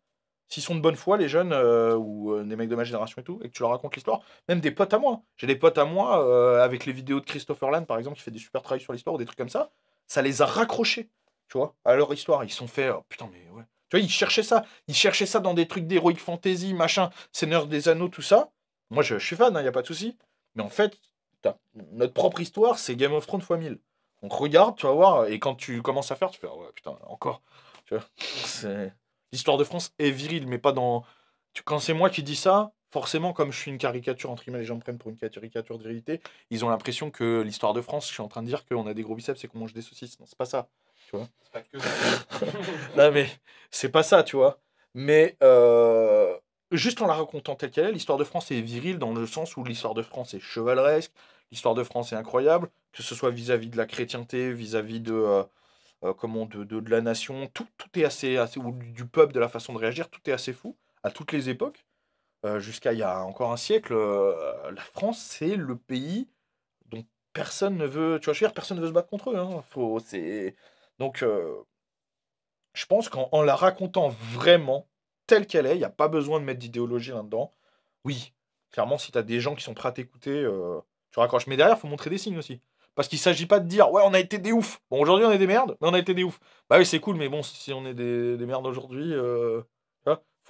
S'ils 0.47 0.63
sont 0.63 0.75
de 0.75 0.79
bonne 0.79 0.95
foi, 0.95 1.17
les 1.17 1.27
jeunes, 1.27 1.51
euh, 1.51 1.97
ou 1.97 2.31
euh, 2.31 2.43
des 2.43 2.55
mecs 2.55 2.69
de 2.69 2.75
ma 2.75 2.85
génération 2.85 3.21
et 3.21 3.25
tout, 3.25 3.39
et 3.43 3.49
que 3.49 3.53
tu 3.53 3.63
leur 3.63 3.71
racontes 3.71 3.95
l'histoire, 3.95 4.21
même 4.47 4.61
des 4.61 4.71
potes 4.71 4.93
à 4.93 4.99
moi. 4.99 5.23
J'ai 5.35 5.47
des 5.47 5.57
potes 5.57 5.77
à 5.77 5.83
moi, 5.83 6.63
avec 6.63 6.85
les 6.85 6.93
vidéos 6.93 7.19
de 7.19 7.25
Christopher 7.25 7.69
Land, 7.69 7.83
par 7.83 7.97
exemple, 7.97 8.15
qui 8.15 8.23
fait 8.23 8.31
des 8.31 8.39
super 8.39 8.61
travaux 8.61 8.79
sur 8.79 8.93
l'histoire, 8.93 9.15
ou 9.15 9.17
des 9.17 9.25
trucs 9.25 9.37
comme 9.37 9.49
ça, 9.49 9.71
ça 10.05 10.21
les 10.21 10.41
a 10.41 10.45
raccrochés, 10.45 11.09
tu 11.49 11.57
vois, 11.57 11.75
à 11.83 11.95
leur 11.95 12.13
histoire. 12.13 12.45
Ils 12.45 12.51
sont 12.51 12.67
fait, 12.67 12.91
oh, 12.91 13.03
putain, 13.09 13.29
mais 13.31 13.49
ouais. 13.49 13.63
Tu 13.89 13.97
vois, 13.97 14.03
ils 14.03 14.09
cherchaient 14.09 14.43
ça. 14.43 14.65
Ils 14.87 14.95
cherchaient 14.95 15.25
ça 15.25 15.39
dans 15.39 15.53
des 15.53 15.67
trucs 15.67 15.87
d'heroic 15.87 16.15
fantasy, 16.15 16.73
machin, 16.73 17.09
Seigneur 17.31 17.67
des 17.67 17.89
Anneaux, 17.89 18.09
tout 18.09 18.21
ça. 18.21 18.49
Moi, 18.89 19.03
je, 19.03 19.17
suis 19.17 19.35
fan, 19.35 19.53
il 19.55 19.61
n'y 19.61 19.67
a 19.67 19.71
pas 19.71 19.81
de 19.81 19.87
souci. 19.87 20.17
Mais 20.55 20.63
en 20.63 20.69
fait, 20.69 20.97
notre 21.93 22.13
propre 22.13 22.41
histoire, 22.41 22.79
c'est 22.79 22.95
Game 22.95 23.13
of 23.13 23.25
Thrones 23.27 23.41
x 23.41 23.49
1000. 23.49 23.79
Donc 24.23 24.33
regarde, 24.33 24.75
tu 24.75 24.85
vas 24.85 24.93
voir, 24.93 25.27
et 25.27 25.39
quand 25.39 25.55
tu 25.55 25.81
commences 25.81 26.11
à 26.11 26.15
faire, 26.15 26.31
tu 26.31 26.39
fais, 26.39 26.47
ah 26.49 26.55
ouais, 26.55 26.67
putain, 26.73 26.97
encore. 27.07 27.41
L'histoire 29.31 29.57
de 29.57 29.63
France 29.63 29.93
est 29.99 30.11
virile, 30.11 30.47
mais 30.47 30.57
pas 30.57 30.71
dans... 30.71 31.05
Quand 31.65 31.79
c'est 31.79 31.93
moi 31.93 32.09
qui 32.09 32.23
dis 32.23 32.35
ça, 32.35 32.71
forcément, 32.91 33.33
comme 33.33 33.51
je 33.51 33.59
suis 33.59 33.71
une 33.71 33.77
caricature, 33.77 34.29
entre 34.31 34.43
guillemets, 34.43 34.59
les 34.59 34.65
gens 34.65 34.75
me 34.75 34.81
prennent 34.81 34.97
pour 34.97 35.11
une 35.11 35.17
caricature 35.17 35.77
de 35.77 35.83
vérité, 35.83 36.21
ils 36.49 36.63
ont 36.65 36.69
l'impression 36.69 37.11
que 37.11 37.41
l'histoire 37.41 37.73
de 37.73 37.81
France, 37.81 38.07
je 38.07 38.13
suis 38.13 38.21
en 38.21 38.27
train 38.27 38.41
de 38.41 38.47
dire 38.47 38.65
qu'on 38.65 38.87
a 38.87 38.93
des 38.93 39.03
gros 39.03 39.15
biceps 39.15 39.43
et 39.43 39.47
qu'on 39.47 39.59
mange 39.59 39.73
des 39.73 39.81
saucisses. 39.81 40.19
Non, 40.19 40.25
c'est 40.27 40.37
pas 40.37 40.45
ça. 40.45 40.67
C'est 41.11 41.51
pas 41.51 41.61
que 41.61 41.79
ça. 41.79 41.97
Non, 42.95 43.11
mais 43.11 43.27
c'est 43.71 43.89
pas 43.89 44.03
ça, 44.03 44.23
tu 44.23 44.35
vois. 44.35 44.59
Mais 44.93 45.37
euh, 45.43 46.35
juste 46.71 47.01
en 47.01 47.07
la 47.07 47.13
racontant 47.13 47.55
telle 47.55 47.71
qu'elle 47.71 47.85
est, 47.87 47.91
l'histoire 47.91 48.17
de 48.17 48.23
France 48.23 48.51
est 48.51 48.61
virile 48.61 48.99
dans 48.99 49.13
le 49.13 49.25
sens 49.27 49.57
où 49.57 49.63
l'histoire 49.63 49.93
de 49.93 50.01
France 50.01 50.33
est 50.33 50.39
chevaleresque, 50.39 51.11
l'histoire 51.51 51.75
de 51.75 51.83
France 51.83 52.11
est 52.13 52.15
incroyable, 52.15 52.69
que 52.93 53.03
ce 53.03 53.15
soit 53.15 53.31
vis-à-vis 53.31 53.69
de 53.69 53.77
la 53.77 53.85
chrétienté, 53.85 54.51
vis-à-vis 54.53 54.99
de, 55.01 55.13
euh, 55.13 55.43
euh, 56.03 56.13
comment, 56.13 56.45
de, 56.45 56.63
de, 56.63 56.79
de 56.79 56.89
la 56.91 57.01
nation, 57.01 57.47
tout, 57.53 57.67
tout 57.77 57.89
est 57.99 58.05
assez, 58.05 58.37
assez, 58.37 58.59
ou 58.59 58.71
du 58.73 59.05
peuple, 59.07 59.33
de 59.33 59.39
la 59.39 59.49
façon 59.49 59.73
de 59.73 59.79
réagir, 59.79 60.09
tout 60.09 60.21
est 60.29 60.33
assez 60.33 60.53
fou, 60.53 60.77
à 61.03 61.11
toutes 61.11 61.31
les 61.31 61.49
époques. 61.49 61.85
Euh, 62.45 62.59
Jusqu'à 62.59 62.93
il 62.93 62.99
y 62.99 63.03
a 63.03 63.23
encore 63.23 63.51
un 63.51 63.57
siècle, 63.57 63.93
euh, 63.93 64.71
la 64.71 64.81
France, 64.81 65.19
c'est 65.19 65.55
le 65.55 65.77
pays 65.77 66.29
dont 66.87 67.05
personne 67.33 67.77
ne 67.77 67.85
veut, 67.85 68.19
tu 68.21 68.25
vois, 68.25 68.33
je 68.33 68.39
veux 68.41 68.47
dire, 68.47 68.53
personne 68.53 68.77
ne 68.77 68.81
veut 68.83 68.89
se 68.89 68.93
battre 68.93 69.09
contre 69.09 69.31
eux. 69.31 69.37
Hein. 69.37 69.63
Faut, 69.69 69.99
c'est... 69.99 70.55
Donc, 70.99 71.23
euh, 71.23 71.55
je 72.73 72.85
pense 72.85 73.09
qu'en 73.09 73.29
en 73.31 73.41
la 73.41 73.55
racontant 73.55 74.09
vraiment 74.09 74.87
telle 75.25 75.47
qu'elle 75.47 75.65
est, 75.65 75.75
il 75.75 75.79
n'y 75.79 75.83
a 75.83 75.89
pas 75.89 76.07
besoin 76.07 76.39
de 76.39 76.45
mettre 76.45 76.59
d'idéologie 76.59 77.11
là-dedans. 77.11 77.53
Oui, 78.03 78.33
clairement, 78.71 78.97
si 78.97 79.11
tu 79.11 79.23
des 79.23 79.39
gens 79.39 79.55
qui 79.55 79.63
sont 79.63 79.73
prêts 79.73 79.89
à 79.89 79.91
t'écouter, 79.91 80.31
euh, 80.31 80.79
tu 81.11 81.19
raccroches. 81.19 81.47
Mais 81.47 81.57
derrière, 81.57 81.77
il 81.77 81.79
faut 81.79 81.87
montrer 81.87 82.09
des 82.09 82.17
signes 82.17 82.37
aussi. 82.37 82.61
Parce 82.95 83.07
qu'il 83.07 83.17
ne 83.17 83.21
s'agit 83.21 83.45
pas 83.45 83.59
de 83.59 83.67
dire, 83.67 83.91
ouais, 83.91 84.01
on 84.05 84.13
a 84.13 84.19
été 84.19 84.39
des 84.39 84.51
oufs. 84.51 84.81
Bon, 84.89 84.99
aujourd'hui, 84.99 85.25
on 85.25 85.31
est 85.31 85.37
des 85.37 85.47
merdes, 85.47 85.77
mais 85.81 85.87
on 85.87 85.93
a 85.93 85.99
été 85.99 86.13
des 86.13 86.23
oufs. 86.23 86.39
Bah 86.69 86.77
oui, 86.79 86.85
c'est 86.85 86.99
cool, 86.99 87.15
mais 87.15 87.29
bon, 87.29 87.43
si 87.43 87.71
on 87.73 87.85
est 87.85 87.93
des, 87.93 88.37
des 88.37 88.45
merdes 88.45 88.65
aujourd'hui, 88.65 89.13
euh, 89.13 89.61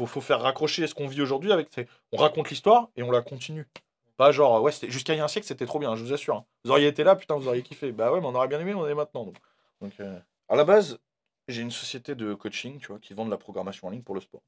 faut, 0.05 0.21
faire 0.21 0.41
raccrocher 0.41 0.85
ce 0.85 0.93
qu'on 0.93 1.07
vit 1.07 1.21
aujourd'hui 1.21 1.51
avec. 1.51 1.69
On 2.11 2.17
raconte 2.17 2.49
l'histoire 2.49 2.89
et 2.95 3.03
on 3.03 3.11
la 3.11 3.21
continue. 3.21 3.67
Pas 4.15 4.31
genre, 4.31 4.61
ouais, 4.61 4.71
jusqu'à 4.87 5.13
il 5.13 5.17
y 5.17 5.19
a 5.19 5.23
un 5.23 5.27
siècle, 5.27 5.47
c'était 5.47 5.65
trop 5.65 5.79
bien, 5.79 5.95
je 5.95 6.03
vous 6.03 6.13
assure. 6.13 6.35
hein. 6.35 6.45
Vous 6.63 6.71
auriez 6.71 6.87
été 6.87 7.03
là, 7.03 7.15
putain, 7.15 7.35
vous 7.35 7.47
auriez 7.47 7.63
kiffé. 7.63 7.91
Bah 7.91 8.11
ouais, 8.11 8.19
mais 8.19 8.27
on 8.27 8.35
aurait 8.35 8.47
bien 8.47 8.59
aimé, 8.59 8.73
on 8.73 8.87
est 8.87 8.95
maintenant. 8.95 9.25
Donc, 9.25 9.35
donc 9.81 9.93
euh, 9.99 10.19
à 10.49 10.55
la 10.55 10.63
base, 10.65 10.99
j'ai 11.47 11.61
une 11.61 11.71
société 11.71 12.15
de 12.15 12.33
coaching, 12.33 12.79
tu 12.79 12.87
vois, 12.87 12.99
qui 12.99 13.13
vend 13.13 13.25
de 13.25 13.31
la 13.31 13.37
programmation 13.37 13.87
en 13.87 13.91
ligne 13.91 14.03
pour 14.03 14.15
le 14.15 14.21
sport. 14.21 14.43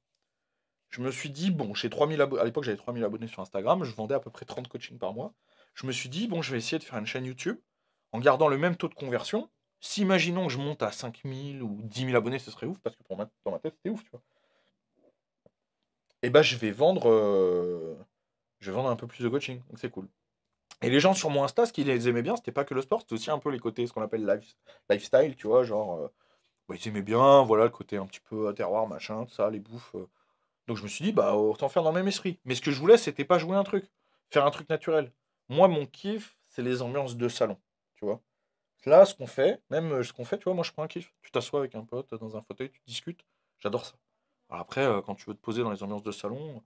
Je 0.90 1.02
me 1.02 1.12
suis 1.12 1.30
dit, 1.30 1.52
bon, 1.52 1.74
j'ai 1.76 1.90
3000 1.90 2.22
abonnés, 2.22 2.42
à 2.42 2.46
l'époque 2.46 2.64
j'avais 2.64 2.78
3000 2.78 3.04
abonnés 3.04 3.28
sur 3.28 3.42
Instagram, 3.42 3.84
je 3.84 3.94
vendais 3.96 4.16
à 4.16 4.20
peu 4.20 4.30
près 4.32 4.46
30 4.46 4.68
coachings 4.68 5.00
par 5.00 5.14
mois. 5.14 5.34
Je 5.76 5.86
me 5.88 5.92
suis 5.92 6.10
dit, 6.10 6.28
bon, 6.28 6.42
je 6.42 6.52
vais 6.52 6.58
essayer 6.58 6.80
de 6.80 6.84
faire 6.84 7.00
une 7.00 7.06
chaîne 7.06 7.26
YouTube 7.26 7.58
en 8.12 8.20
gardant 8.20 8.48
le 8.48 8.58
même 8.58 8.76
taux 8.76 8.88
de 8.90 8.96
conversion. 8.96 9.50
Si 9.82 10.02
imaginons 10.02 10.48
que 10.48 10.54
je 10.54 10.58
monte 10.58 10.84
à 10.84 10.92
5000 10.92 11.64
ou 11.64 11.80
10 11.84 12.06
000 12.06 12.16
abonnés, 12.18 12.40
ce 12.40 12.52
serait 12.52 12.68
ouf, 12.68 12.80
parce 12.80 12.96
que 12.96 13.04
pour 13.04 13.18
ma- 13.18 13.30
dans 13.46 13.52
ma 13.52 13.60
tête, 13.60 13.76
c'était 13.78 13.90
ouf, 13.92 14.04
tu 14.04 14.12
vois. 14.12 14.22
Et 16.22 16.30
bah, 16.30 16.42
je 16.42 16.56
vais 16.58 16.72
vendre, 16.72 17.10
euh, 17.10 17.96
je 18.60 18.72
vais 18.72 18.76
vendre 18.78 18.90
un 18.90 18.96
peu 18.96 19.08
plus 19.08 19.24
de 19.24 19.30
coaching, 19.30 19.62
donc 19.70 19.80
c'est 19.80 19.90
cool. 19.92 20.10
Et 20.82 20.90
les 20.90 21.00
gens 21.00 21.14
sur 21.14 21.30
mon 21.30 21.44
Insta, 21.44 21.66
ce 21.66 21.74
qu'ils 21.74 21.88
les 21.88 22.08
aimaient 22.08 22.22
bien, 22.22 22.36
c'était 22.36 22.52
pas 22.52 22.64
que 22.66 22.74
le 22.74 22.82
sport, 22.82 23.02
c'était 23.02 23.14
aussi 23.14 23.32
un 23.32 23.40
peu 23.40 23.50
les 23.50 23.60
côtés, 23.60 23.86
ce 23.88 23.94
qu'on 23.94 24.02
appelle 24.02 24.26
life- 24.26 24.56
lifestyle, 24.90 25.36
tu 25.36 25.48
vois, 25.48 25.64
genre, 25.64 25.96
euh, 26.00 26.08
bah, 26.70 26.76
ils 26.80 26.88
aimaient 26.90 27.02
bien, 27.04 27.44
voilà, 27.44 27.66
le 27.66 27.70
côté 27.72 27.98
un 27.98 28.06
petit 28.08 28.22
peu 28.22 28.50
euh, 28.50 28.54
terroir, 28.54 28.88
machin, 28.88 29.26
tout 29.26 29.34
ça, 29.34 29.50
les 29.50 29.60
bouffes. 29.60 29.96
euh. 29.96 30.08
Donc 30.68 30.78
je 30.78 30.84
me 30.84 30.88
suis 30.90 31.06
dit, 31.06 31.12
bah, 31.14 31.36
autant 31.36 31.70
faire 31.70 31.84
dans 31.84 31.92
le 31.92 31.98
même 32.00 32.08
esprit. 32.08 32.40
Mais 32.46 32.56
ce 32.56 32.62
que 32.62 32.72
je 32.72 32.80
voulais, 32.80 32.98
c'était 32.98 33.26
pas 33.26 33.40
jouer 33.40 33.58
un 33.58 33.64
truc, 33.64 33.86
faire 34.32 34.46
un 34.46 34.52
truc 34.52 34.70
naturel. 34.70 35.14
Moi, 35.50 35.68
mon 35.68 35.86
kiff, 35.88 36.38
c'est 36.50 36.62
les 36.64 36.82
ambiances 36.84 37.18
de 37.18 37.30
salon, 37.30 37.58
tu 37.96 38.06
vois. 38.06 38.22
Là, 38.86 39.06
ce 39.06 39.16
qu'on 39.16 39.28
fait, 39.28 39.62
même 39.70 39.92
euh, 39.94 40.04
ce 40.04 40.14
qu'on 40.14 40.26
fait, 40.26 40.38
tu 40.38 40.46
vois, 40.46 40.54
moi, 40.56 40.64
je 40.64 40.72
prends 40.74 40.84
un 40.84 40.88
kiff. 40.88 41.14
Tu 41.24 41.32
t'assois 41.32 41.60
avec 41.62 41.76
un 41.76 41.86
pote 41.86 42.14
dans 42.16 42.38
un 42.38 42.42
fauteuil, 42.44 42.72
tu 42.72 42.82
discutes, 42.88 43.26
j'adore 43.60 43.86
ça. 43.86 43.96
Après, 44.50 44.86
quand 45.06 45.16
tu 45.16 45.26
veux 45.28 45.36
te 45.36 45.42
poser 45.42 45.64
dans 45.64 45.72
les 45.72 45.84
ambiances 45.84 46.04
de 46.04 46.12
salon, 46.12 46.64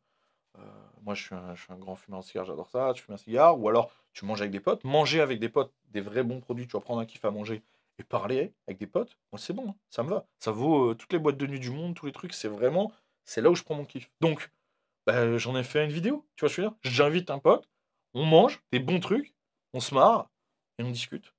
moi, 1.01 1.15
je 1.15 1.24
suis, 1.24 1.36
un, 1.36 1.75
grand 1.77 1.95
fumeur 1.95 2.22
de 2.22 2.25
cigare, 2.25 2.45
j'adore 2.45 2.69
ça. 2.69 2.93
Tu 2.95 3.03
fumes 3.03 3.15
un 3.15 3.17
cigare, 3.17 3.60
ou 3.60 3.67
alors 3.67 3.91
tu 4.13 4.25
manges 4.25 4.41
avec 4.41 4.51
des 4.51 4.60
potes. 4.60 4.83
Manger 4.83 5.22
avec 5.22 5.39
des 5.39 5.50
potes, 5.50 5.74
des 5.91 6.01
vrais 6.01 6.24
bons 6.24 6.39
produits, 6.39 6.67
tu 6.67 6.74
vas 6.74 6.81
prendre 6.81 7.01
un 7.01 7.05
kiff 7.05 7.25
à 7.25 7.31
manger 7.31 7.63
et 8.00 8.03
parler 8.03 8.53
avec 8.67 8.79
des 8.79 8.88
potes, 8.88 9.17
moi, 9.31 9.39
c'est 9.39 9.53
bon, 9.53 9.69
hein, 9.69 9.75
ça 9.89 10.03
me 10.03 10.10
va. 10.10 10.25
Ça 10.39 10.51
vaut 10.51 10.91
euh, 10.91 10.93
toutes 10.95 11.13
les 11.13 11.19
boîtes 11.19 11.38
de 11.38 11.48
nuit 11.48 11.60
du 11.60 11.69
monde, 11.69 11.95
tous 11.95 12.05
les 12.05 12.12
trucs, 12.12 12.33
c'est 12.33 12.48
vraiment, 12.48 12.91
c'est 13.24 13.41
là 13.41 13.50
où 13.50 13.55
je 13.55 13.63
prends 13.63 13.75
mon 13.75 13.86
kiff. 13.86 14.10
Donc, 14.22 14.50
bah, 15.05 15.38
j'en 15.38 15.55
ai 15.55 15.63
fait 15.63 15.83
une 15.86 15.91
vidéo, 15.91 16.25
tu 16.36 16.45
vois 16.45 16.50
je 16.50 16.62
veux 16.62 16.67
dire? 16.67 16.77
J'invite 16.81 17.29
un 17.29 17.39
pote, 17.39 17.69
on 18.13 18.25
mange 18.25 18.62
des 18.72 18.79
bons 18.79 19.00
trucs, 19.00 19.36
on 19.74 19.79
se 19.79 19.93
marre 19.93 20.29
et 20.79 20.83
on 20.83 20.91
discute. 20.91 21.33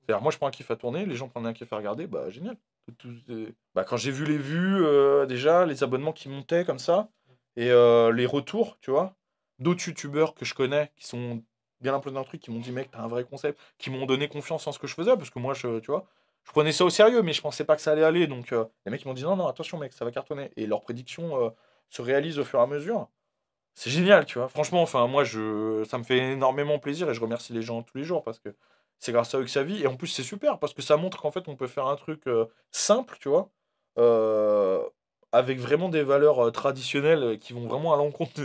C'est-à-dire, 0.00 0.22
moi, 0.22 0.30
je 0.30 0.36
prends 0.36 0.48
un 0.48 0.50
kiff 0.50 0.70
à 0.70 0.76
tourner, 0.76 1.06
les 1.06 1.16
gens 1.16 1.28
prennent 1.28 1.46
un 1.46 1.52
kiff 1.52 1.72
à 1.72 1.76
regarder, 1.76 2.06
bah, 2.06 2.30
génial. 2.30 2.56
Bah, 3.74 3.84
quand 3.84 3.96
j'ai 3.96 4.12
vu 4.12 4.24
les 4.24 4.38
vues, 4.38 4.84
euh, 4.84 5.26
déjà, 5.26 5.66
les 5.66 5.82
abonnements 5.82 6.12
qui 6.12 6.28
montaient 6.28 6.64
comme 6.64 6.78
ça, 6.78 7.08
et 7.56 7.70
euh, 7.70 8.12
les 8.12 8.26
retours, 8.26 8.78
tu 8.80 8.90
vois, 8.90 9.14
d'autres 9.58 9.86
youtubeurs 9.88 10.34
que 10.34 10.44
je 10.44 10.54
connais 10.54 10.92
qui 10.96 11.06
sont 11.06 11.42
bien 11.80 11.94
un 11.94 12.00
peu 12.00 12.10
dans 12.10 12.20
le 12.20 12.26
truc, 12.26 12.40
qui 12.40 12.50
m'ont 12.50 12.60
dit, 12.60 12.72
mec, 12.72 12.90
t'as 12.90 13.00
un 13.00 13.08
vrai 13.08 13.24
concept, 13.24 13.60
qui 13.78 13.90
m'ont 13.90 14.06
donné 14.06 14.28
confiance 14.28 14.66
en 14.66 14.72
ce 14.72 14.78
que 14.78 14.86
je 14.86 14.94
faisais, 14.94 15.16
parce 15.16 15.30
que 15.30 15.38
moi, 15.38 15.54
je, 15.54 15.78
tu 15.80 15.90
vois, 15.90 16.06
je 16.44 16.52
prenais 16.52 16.72
ça 16.72 16.84
au 16.84 16.90
sérieux, 16.90 17.22
mais 17.22 17.32
je 17.32 17.42
pensais 17.42 17.64
pas 17.64 17.76
que 17.76 17.82
ça 17.82 17.92
allait 17.92 18.04
aller. 18.04 18.26
Donc, 18.26 18.52
euh, 18.52 18.64
les 18.84 18.92
mecs, 18.92 19.02
ils 19.02 19.08
m'ont 19.08 19.14
dit, 19.14 19.24
non, 19.24 19.36
non, 19.36 19.46
attention, 19.46 19.78
mec, 19.78 19.92
ça 19.92 20.04
va 20.04 20.10
cartonner. 20.10 20.50
Et 20.56 20.66
leurs 20.66 20.82
prédictions 20.82 21.42
euh, 21.42 21.50
se 21.90 22.02
réalisent 22.02 22.38
au 22.38 22.44
fur 22.44 22.60
et 22.60 22.62
à 22.62 22.66
mesure. 22.66 23.08
C'est 23.74 23.90
génial, 23.90 24.24
tu 24.26 24.38
vois. 24.38 24.48
Franchement, 24.48 24.82
enfin, 24.82 25.06
moi, 25.06 25.24
je, 25.24 25.84
ça 25.84 25.98
me 25.98 26.04
fait 26.04 26.18
énormément 26.18 26.78
plaisir 26.78 27.10
et 27.10 27.14
je 27.14 27.20
remercie 27.20 27.52
les 27.52 27.62
gens 27.62 27.82
tous 27.82 27.98
les 27.98 28.04
jours 28.04 28.22
parce 28.22 28.38
que 28.38 28.54
c'est 28.98 29.12
grâce 29.12 29.34
à 29.34 29.38
eux 29.38 29.44
que 29.44 29.50
ça 29.50 29.62
vit. 29.64 29.82
Et 29.82 29.86
en 29.86 29.96
plus, 29.96 30.08
c'est 30.08 30.22
super 30.22 30.58
parce 30.58 30.72
que 30.72 30.82
ça 30.82 30.96
montre 30.96 31.20
qu'en 31.20 31.30
fait, 31.30 31.48
on 31.48 31.56
peut 31.56 31.66
faire 31.66 31.86
un 31.86 31.96
truc 31.96 32.22
simple, 32.70 33.18
tu 33.20 33.28
vois, 33.28 33.50
avec 35.36 35.58
vraiment 35.58 35.88
des 35.88 36.02
valeurs 36.02 36.46
euh, 36.46 36.50
traditionnelles 36.50 37.22
euh, 37.22 37.36
qui 37.36 37.52
vont 37.52 37.66
vraiment 37.68 37.92
à 37.94 37.96
l'encontre 37.96 38.40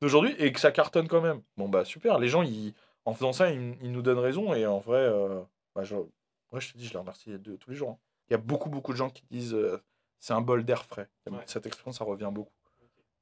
d'aujourd'hui 0.00 0.34
et 0.38 0.52
que 0.52 0.60
ça 0.60 0.72
cartonne 0.72 1.08
quand 1.08 1.20
même. 1.20 1.42
Bon, 1.56 1.68
bah, 1.68 1.84
super. 1.84 2.18
Les 2.18 2.28
gens, 2.28 2.42
ils, 2.42 2.74
en 3.04 3.14
faisant 3.14 3.32
ça, 3.32 3.50
ils, 3.50 3.76
ils 3.82 3.92
nous 3.92 4.02
donnent 4.02 4.18
raison 4.18 4.54
et 4.54 4.66
en 4.66 4.78
vrai, 4.78 4.98
euh, 5.00 5.40
bah, 5.74 5.84
je- 5.84 5.94
moi, 5.96 6.06
Ouais, 6.52 6.60
je 6.60 6.72
te 6.72 6.78
dis, 6.78 6.86
je 6.86 6.92
les 6.92 6.98
remercie 7.00 7.30
de 7.30 7.56
tous 7.56 7.70
les 7.70 7.76
jours. 7.76 7.90
hein. 7.90 7.98
Il 8.28 8.32
y 8.32 8.34
a 8.34 8.38
beaucoup, 8.38 8.70
beaucoup 8.70 8.92
de 8.92 8.96
gens 8.96 9.10
qui 9.10 9.24
disent 9.30 9.54
euh, 9.54 9.82
c'est 10.20 10.32
un 10.34 10.40
bol 10.40 10.64
d'air 10.64 10.84
frais. 10.84 11.08
Ouais. 11.28 11.38
Cette 11.46 11.66
expression, 11.66 11.90
ça 11.92 12.04
revient 12.04 12.30
beaucoup. 12.32 12.52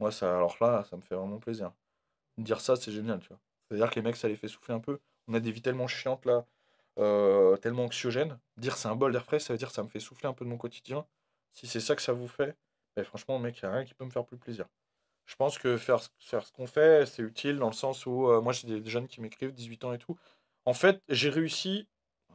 Moi, 0.00 0.12
ça, 0.12 0.36
alors 0.36 0.56
là, 0.60 0.84
ça 0.90 0.96
me 0.96 1.02
fait 1.02 1.14
vraiment 1.14 1.38
plaisir. 1.38 1.72
Dire 2.38 2.60
ça, 2.60 2.76
c'est 2.76 2.92
génial, 2.92 3.20
tu 3.20 3.28
vois. 3.28 3.38
C'est-à-dire 3.68 3.88
que 3.90 3.94
les 3.96 4.02
mecs, 4.02 4.16
ça 4.16 4.28
les 4.28 4.36
fait 4.36 4.48
souffler 4.48 4.74
un 4.74 4.80
peu. 4.80 4.98
On 5.28 5.34
a 5.34 5.40
des 5.40 5.50
vies 5.50 5.62
tellement 5.62 5.86
chiantes 5.86 6.24
là, 6.26 6.44
euh, 6.98 7.56
tellement 7.56 7.84
anxiogènes. 7.84 8.38
Dire 8.58 8.76
c'est 8.76 8.88
un 8.88 8.96
bol 8.96 9.12
d'air 9.12 9.24
frais, 9.24 9.38
ça 9.38 9.54
veut 9.54 9.58
dire 9.58 9.68
que 9.68 9.74
ça 9.74 9.82
me 9.82 9.88
fait 9.88 10.00
souffler 10.00 10.28
un 10.28 10.34
peu 10.34 10.44
de 10.44 10.50
mon 10.50 10.58
quotidien. 10.58 11.06
Si 11.52 11.66
c'est 11.66 11.80
ça 11.80 11.96
que 11.96 12.02
ça 12.02 12.12
vous 12.12 12.28
fait, 12.28 12.54
ben, 12.96 13.04
franchement, 13.04 13.38
mec, 13.38 13.58
il 13.62 13.66
n'y 13.66 13.70
a 13.70 13.74
rien 13.74 13.84
qui 13.84 13.94
peut 13.94 14.04
me 14.04 14.10
faire 14.10 14.24
plus 14.24 14.36
plaisir. 14.36 14.66
Je 15.26 15.36
pense 15.36 15.58
que 15.58 15.76
faire, 15.76 16.00
faire 16.18 16.46
ce 16.46 16.52
qu'on 16.52 16.66
fait, 16.66 17.06
c'est 17.06 17.22
utile 17.22 17.58
dans 17.58 17.68
le 17.68 17.72
sens 17.74 18.06
où 18.06 18.28
euh, 18.28 18.40
moi, 18.40 18.52
j'ai 18.52 18.80
des, 18.80 18.90
jeunes 18.90 19.08
qui 19.08 19.20
m'écrivent, 19.20 19.52
18 19.52 19.84
ans 19.84 19.92
et 19.92 19.98
tout. 19.98 20.16
En 20.64 20.74
fait, 20.74 21.02
j'ai 21.08 21.30
réussi. 21.30 21.88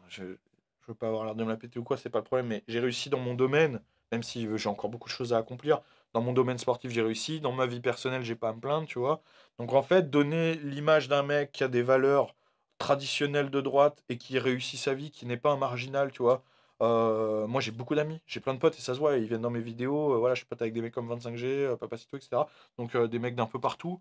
Je, 0.08 0.24
je 0.24 0.88
veux 0.88 0.96
pas 0.96 1.08
avoir 1.08 1.26
l'air 1.26 1.36
de 1.36 1.44
me 1.44 1.50
la 1.50 1.58
péter 1.58 1.80
ou 1.80 1.84
quoi, 1.84 1.98
c'est 1.98 2.10
pas 2.10 2.20
le 2.20 2.24
problème, 2.24 2.48
mais 2.48 2.64
j'ai 2.68 2.80
réussi 2.80 3.10
dans 3.10 3.20
mon 3.20 3.34
domaine, 3.34 3.82
même 4.12 4.24
si 4.24 4.48
euh, 4.48 4.58
j'ai 4.58 4.70
encore 4.70 4.90
beaucoup 4.90 5.10
de 5.10 5.14
choses 5.14 5.34
à 5.34 5.38
accomplir. 5.38 5.82
Dans 6.14 6.22
mon 6.22 6.34
domaine 6.34 6.58
sportif, 6.58 6.92
j'ai 6.92 7.02
réussi. 7.02 7.42
Dans 7.42 7.52
ma 7.52 7.66
vie 7.68 7.82
personnelle, 7.82 8.24
j'ai 8.24 8.36
pas 8.36 8.50
à 8.50 8.54
me 8.54 8.60
plaindre, 8.60 8.88
tu 8.88 9.00
vois. 9.00 9.22
Donc 9.60 9.74
en 9.74 9.84
fait, 9.84 10.10
donner 10.10 10.56
l'image 10.56 11.10
d'un 11.10 11.24
mec 11.24 11.52
qui 11.52 11.64
a 11.64 11.68
des 11.68 11.84
valeurs 11.84 12.36
traditionnelles 12.78 13.50
de 13.50 13.62
droite 13.62 14.04
et 14.10 14.18
qui 14.18 14.40
réussit 14.40 14.80
sa 14.80 14.94
vie, 14.94 15.12
qui 15.12 15.26
n'est 15.26 15.38
pas 15.38 15.52
un 15.52 15.58
marginal, 15.58 16.12
tu 16.12 16.22
vois. 16.24 16.44
Euh, 16.82 17.48
moi, 17.48 17.62
j'ai 17.62 17.72
beaucoup 17.72 17.96
d'amis, 17.96 18.22
j'ai 18.28 18.40
plein 18.40 18.54
de 18.54 18.60
potes 18.60 18.78
et 18.78 18.82
ça 18.82 18.94
se 18.94 19.00
voit, 19.00 19.18
ils 19.18 19.26
viennent 19.28 19.42
dans 19.42 19.50
mes 19.50 19.62
vidéos. 19.62 20.14
euh, 20.14 20.18
voilà, 20.20 20.36
je 20.36 20.40
suis 20.42 20.46
pote 20.48 20.62
avec 20.62 20.74
des 20.74 20.82
mecs 20.82 20.94
comme 20.94 21.08
25G, 21.10 21.46
euh, 21.48 21.76
Papacito, 21.76 22.18
etc. 22.18 22.48
Donc 22.78 22.96
euh, 22.96 23.08
des 23.08 23.20
mecs 23.20 23.36
d'un 23.36 23.48
peu 23.48 23.60
partout. 23.60 24.00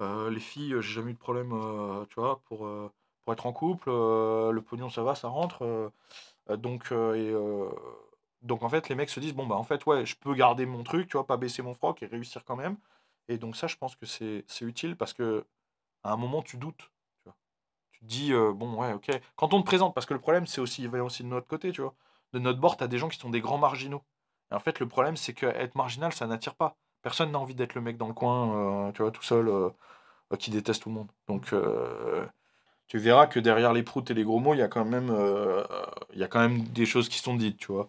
Les 0.00 0.40
filles, 0.40 0.74
j'ai 0.80 0.94
jamais 0.94 1.10
eu 1.12 1.14
de 1.14 1.18
problème, 1.18 1.50
tu 2.10 2.20
vois, 2.20 2.40
pour, 2.44 2.58
pour 3.24 3.32
être 3.32 3.46
en 3.46 3.52
couple. 3.52 3.90
le 3.90 4.60
pognon, 4.60 4.90
ça 4.90 5.02
va, 5.02 5.14
ça 5.14 5.28
rentre. 5.28 5.90
donc, 6.48 6.92
donc, 8.42 8.62
en 8.62 8.68
fait, 8.68 8.88
les 8.88 8.94
mecs 8.94 9.10
se 9.10 9.20
disent, 9.20 9.34
bon, 9.34 9.46
bah, 9.46 9.56
en 9.56 9.64
fait, 9.64 9.84
ouais, 9.86 10.06
je 10.06 10.16
peux 10.16 10.34
garder 10.34 10.66
mon 10.66 10.82
truc, 10.84 11.08
tu 11.08 11.16
vois, 11.16 11.26
pas 11.26 11.36
baisser 11.36 11.62
mon 11.62 11.74
froc 11.74 12.02
et 12.02 12.06
réussir 12.06 12.44
quand 12.44 12.56
même. 12.56 12.76
Et 13.28 13.36
donc, 13.38 13.56
ça, 13.56 13.66
je 13.66 13.76
pense 13.76 13.96
que 13.96 14.06
c'est 14.06 14.44
utile 14.62 14.96
parce 14.96 15.12
que 15.12 15.44
à 16.04 16.12
un 16.12 16.16
moment, 16.16 16.42
tu 16.42 16.58
doutes, 16.58 16.90
dis, 18.02 18.32
bon, 18.32 18.74
ouais, 18.80 18.92
ok. 18.92 19.10
Quand 19.36 19.54
on 19.54 19.60
te 19.60 19.66
présente, 19.66 19.94
parce 19.94 20.06
que 20.06 20.14
le 20.14 20.20
problème, 20.20 20.46
c'est 20.46 20.60
aussi, 20.60 20.82
il 20.82 20.88
va 20.88 21.02
aussi 21.02 21.22
de 21.22 21.28
notre 21.28 21.46
côté, 21.46 21.72
tu 21.72 21.80
vois. 21.82 21.94
De 22.32 22.38
notre 22.38 22.60
bord, 22.60 22.76
tu 22.76 22.84
as 22.84 22.88
des 22.88 22.98
gens 22.98 23.08
qui 23.08 23.18
sont 23.18 23.30
des 23.30 23.40
grands 23.40 23.58
marginaux. 23.58 24.02
Et 24.50 24.54
en 24.54 24.60
fait, 24.60 24.80
le 24.80 24.86
problème, 24.86 25.16
c'est 25.16 25.34
que 25.34 25.46
être 25.46 25.74
marginal, 25.74 26.12
ça 26.12 26.26
n'attire 26.26 26.54
pas. 26.54 26.76
Personne 27.02 27.32
n'a 27.32 27.38
envie 27.38 27.54
d'être 27.54 27.74
le 27.74 27.80
mec 27.80 27.96
dans 27.96 28.08
le 28.08 28.14
coin, 28.14 28.92
tu 28.92 29.02
vois, 29.02 29.10
tout 29.10 29.22
seul, 29.22 29.48
euh, 29.48 29.70
qui 30.38 30.50
déteste 30.50 30.82
tout 30.82 30.88
le 30.90 30.94
monde. 30.96 31.10
Donc, 31.28 31.54
tu 32.86 32.98
verras 32.98 33.26
que 33.26 33.38
derrière 33.38 33.72
les 33.72 33.82
proutes 33.82 34.10
et 34.10 34.14
les 34.14 34.24
gros 34.24 34.40
mots, 34.40 34.54
il 34.54 34.58
y 34.58 34.62
a 34.62 34.68
quand 34.68 34.84
même, 34.84 35.14
il 36.14 36.18
y 36.18 36.24
a 36.24 36.28
quand 36.28 36.40
même 36.40 36.64
des 36.64 36.86
choses 36.86 37.08
qui 37.08 37.18
sont 37.18 37.34
dites, 37.34 37.58
tu 37.58 37.72
vois. 37.72 37.88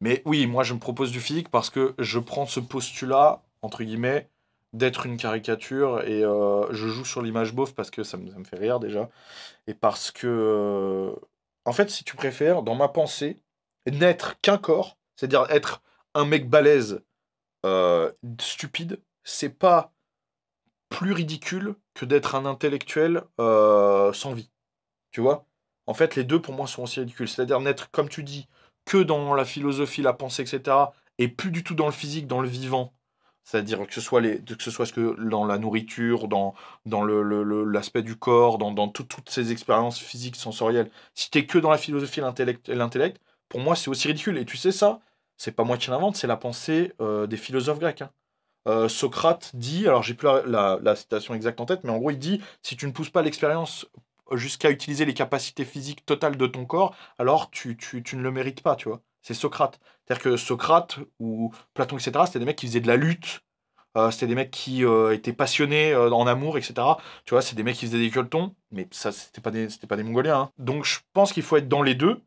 Mais 0.00 0.22
oui, 0.26 0.46
moi, 0.46 0.62
je 0.62 0.74
me 0.74 0.78
propose 0.78 1.10
du 1.10 1.20
physique 1.20 1.48
parce 1.48 1.70
que 1.70 1.94
je 1.98 2.18
prends 2.18 2.46
ce 2.46 2.60
postulat, 2.60 3.42
entre 3.62 3.82
guillemets, 3.82 4.28
d'être 4.72 5.06
une 5.06 5.16
caricature 5.16 6.02
et 6.02 6.22
euh, 6.24 6.66
je 6.72 6.88
joue 6.88 7.04
sur 7.04 7.22
l'image 7.22 7.54
beauf 7.54 7.74
parce 7.74 7.90
que 7.90 8.02
ça 8.02 8.16
me, 8.16 8.30
ça 8.30 8.38
me 8.38 8.44
fait 8.44 8.56
rire 8.56 8.80
déjà. 8.80 9.08
Et 9.66 9.74
parce 9.74 10.10
que, 10.10 10.26
euh, 10.26 11.14
en 11.64 11.72
fait, 11.72 11.90
si 11.90 12.04
tu 12.04 12.16
préfères, 12.16 12.62
dans 12.62 12.74
ma 12.74 12.88
pensée, 12.88 13.38
n'être 13.86 14.40
qu'un 14.40 14.58
corps, 14.58 14.98
c'est-à-dire 15.16 15.46
être 15.50 15.82
un 16.14 16.24
mec 16.24 16.48
balèze, 16.48 17.02
euh, 17.64 18.12
stupide, 18.40 19.00
c'est 19.24 19.50
pas 19.50 19.92
plus 20.88 21.12
ridicule 21.12 21.74
que 21.94 22.04
d'être 22.04 22.34
un 22.34 22.46
intellectuel 22.46 23.22
sans 23.38 24.32
vie. 24.34 24.50
Tu 25.10 25.20
vois? 25.20 25.46
En 25.86 25.94
fait, 25.94 26.16
les 26.16 26.24
deux, 26.24 26.40
pour 26.40 26.54
moi, 26.54 26.66
sont 26.66 26.82
aussi 26.82 27.00
ridicules. 27.00 27.28
C'est-à-dire 27.28 27.60
n'être, 27.60 27.90
comme 27.90 28.08
tu 28.08 28.22
dis, 28.22 28.48
que 28.84 28.98
dans 28.98 29.34
la 29.34 29.44
philosophie, 29.44 30.02
la 30.02 30.12
pensée, 30.12 30.42
etc., 30.42 30.76
et 31.18 31.28
plus 31.28 31.50
du 31.50 31.64
tout 31.64 31.74
dans 31.74 31.86
le 31.86 31.92
physique, 31.92 32.26
dans 32.26 32.40
le 32.40 32.48
vivant. 32.48 32.92
C'est-à-dire 33.46 33.86
que 33.86 33.94
ce 33.94 34.00
soit, 34.00 34.20
dans 35.18 35.46
la 35.46 35.58
nourriture, 35.58 36.26
dans, 36.26 36.54
l'aspect 36.84 38.02
du 38.02 38.16
corps, 38.16 38.58
dans, 38.58 38.72
dans 38.72 38.88
tout- 38.88 39.04
toutes 39.04 39.30
ces 39.30 39.52
expériences 39.52 40.00
physiques, 40.00 40.34
sensorielles. 40.34 40.90
Si 41.14 41.30
t'es 41.30 41.46
que 41.46 41.58
dans 41.58 41.70
la 41.70 41.78
philosophie 41.78 42.20
l'intellect, 42.20 42.68
l'intellect, 42.68 43.20
pour 43.48 43.60
moi, 43.60 43.76
c'est 43.76 43.88
aussi 43.88 44.08
ridicule. 44.08 44.36
Et 44.38 44.44
tu 44.44 44.56
sais 44.56 44.72
ça, 44.72 44.98
c'est 45.36 45.52
pas 45.52 45.62
moi 45.62 45.76
qui 45.78 45.90
l'invente, 45.90 46.16
c'est 46.16 46.26
la 46.26 46.36
pensée 46.36 46.92
euh, 47.00 47.28
des 47.28 47.36
philosophes 47.36 47.78
grecs. 47.78 48.02
hein. 48.02 48.10
Euh, 48.68 48.88
Socrate 48.88 49.52
dit, 49.54 49.86
alors 49.88 50.02
j'ai 50.02 50.14
plus 50.14 50.28
la, 50.46 50.96
citation 50.96 51.34
exacte 51.34 51.60
en 51.60 51.66
tête, 51.66 51.84
mais 51.84 51.90
en 51.90 51.98
gros 51.98 52.10
il 52.10 52.18
dit, 52.18 52.40
si 52.62 52.76
tu 52.76 52.86
ne 52.86 52.92
pousses 52.92 53.10
pas 53.10 53.22
l'expérience 53.22 53.86
jusqu'à 54.32 54.70
utiliser 54.70 55.04
les 55.04 55.14
capacités 55.14 55.64
physiques 55.64 56.04
totales 56.06 56.36
de 56.36 56.46
ton 56.48 56.66
corps, 56.66 56.96
alors 57.18 57.50
tu, 57.50 57.76
tu, 57.76 58.02
tu 58.02 58.16
ne 58.16 58.22
le 58.22 58.32
mérites 58.32 58.62
pas, 58.62 58.76
tu 58.76 58.88
vois. 58.88 59.02
C'est 59.26 59.34
Socrate. 59.34 59.80
C'est-à-dire 60.06 60.22
que 60.22 60.36
Socrate 60.36 60.98
ou 61.18 61.52
Platon, 61.74 61.96
etc., 61.98 62.26
c'était 62.26 62.38
des 62.38 62.44
mecs 62.44 62.56
qui 62.56 62.66
faisaient 62.66 62.80
de 62.80 62.86
la 62.86 62.96
lutte, 62.96 63.40
euh, 63.96 64.10
c'était 64.10 64.26
des 64.28 64.34
mecs 64.34 64.50
qui 64.50 64.84
euh, 64.84 65.14
étaient 65.14 65.32
passionnés 65.32 65.92
euh, 65.92 66.10
en 66.10 66.26
amour, 66.26 66.58
etc. 66.58 66.98
Tu 67.24 67.34
vois, 67.34 67.42
c'est 67.42 67.56
des 67.56 67.62
mecs 67.64 67.76
qui 67.76 67.86
faisaient 67.86 67.98
des 67.98 68.10
gueuletons, 68.10 68.54
mais 68.70 68.88
ça, 68.92 69.12
c'était 69.12 69.40
pas 69.40 69.50
des, 69.50 69.68
pas 69.88 69.96
des 69.96 70.02
Mongoliens. 70.04 70.40
hein. 70.40 70.50
Donc 70.58 70.84
je 70.84 70.98
pense 71.12 71.32
qu'il 71.32 71.42
faut 71.42 71.56
être 71.56 71.68
dans 71.68 71.82
les 71.82 71.94
deux. 71.94 72.22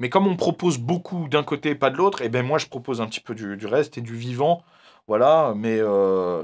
Mais 0.00 0.08
comme 0.10 0.26
on 0.26 0.36
propose 0.36 0.78
beaucoup 0.78 1.28
d'un 1.28 1.44
côté 1.44 1.70
et 1.70 1.74
pas 1.76 1.90
de 1.90 1.96
l'autre, 1.96 2.22
et 2.22 2.28
ben 2.28 2.44
moi 2.44 2.58
je 2.58 2.66
propose 2.66 3.00
un 3.00 3.06
petit 3.06 3.20
peu 3.20 3.34
du, 3.34 3.56
du 3.56 3.66
reste 3.66 3.98
et 3.98 4.00
du 4.02 4.16
vivant. 4.16 4.64
Voilà, 5.06 5.52
mais 5.56 5.78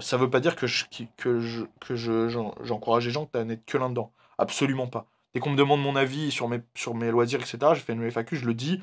ça 0.01 0.17
veut 0.17 0.31
pas 0.31 0.41
dire 0.41 0.57
que 0.57 0.67
je, 0.67 0.85
que 1.17 1.41
je, 1.41 1.65
que 1.81 1.97
je, 1.97 2.29
j'en- 2.29 2.55
j'encourage 2.63 3.07
les 3.07 3.11
gens 3.13 3.29
à 3.35 3.45
n'être 3.45 3.65
que 3.65 3.79
là-dedans. 3.79 4.13
Absolument 4.39 4.87
pas. 4.87 5.07
Dès 5.35 5.41
qu'on 5.41 5.51
me 5.51 5.57
demande 5.57 5.81
mon 5.83 5.97
avis 5.97 6.31
sur 6.31 6.49
mes, 6.49 6.61
sur 6.75 6.95
mes 6.95 7.11
loisirs, 7.11 7.41
etc., 7.41 7.75
j'ai 7.75 7.81
fait 7.81 7.93
une 7.93 8.11
FAQ, 8.11 8.37
je 8.37 8.47
le 8.47 8.55
dis. 8.55 8.81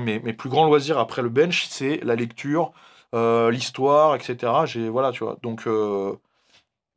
Mes, 0.00 0.20
plus 0.32 0.48
grands 0.48 0.64
loisirs 0.64 0.98
après 0.98 1.22
le 1.22 1.28
bench, 1.28 1.66
c'est 1.68 2.00
la 2.02 2.14
lecture, 2.14 2.72
euh, 3.14 3.50
l'histoire, 3.50 4.14
etc. 4.14 4.52
J'ai, 4.64 4.88
voilà, 4.88 5.12
tu 5.12 5.24
vois. 5.24 5.38
Donc, 5.42 5.66
euh, 5.66 6.14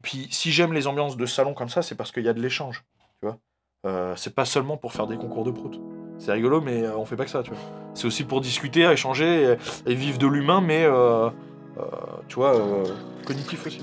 puis 0.03 0.27
si 0.31 0.51
j'aime 0.51 0.73
les 0.73 0.87
ambiances 0.87 1.17
de 1.17 1.25
salon 1.25 1.53
comme 1.53 1.69
ça, 1.69 1.81
c'est 1.81 1.95
parce 1.95 2.11
qu'il 2.11 2.23
y 2.23 2.29
a 2.29 2.33
de 2.33 2.41
l'échange, 2.41 2.83
tu 3.21 3.27
vois. 3.27 3.37
Euh, 3.85 4.15
c'est 4.15 4.35
pas 4.35 4.45
seulement 4.45 4.77
pour 4.77 4.93
faire 4.93 5.07
des 5.07 5.17
concours 5.17 5.43
de 5.43 5.51
prout. 5.51 5.79
C'est 6.17 6.33
rigolo, 6.33 6.59
mais 6.59 6.87
on 6.89 7.05
fait 7.05 7.15
pas 7.15 7.25
que 7.25 7.31
ça, 7.31 7.43
tu 7.43 7.51
vois. 7.51 7.59
C'est 7.93 8.05
aussi 8.05 8.25
pour 8.25 8.41
discuter, 8.41 8.81
échanger 8.91 9.55
et, 9.85 9.95
vivre 9.95 10.17
de 10.17 10.27
l'humain, 10.27 10.59
mais 10.59 10.85
tu 12.27 12.35
vois, 12.35 12.53
cognitif 13.25 13.65
aussi. 13.65 13.81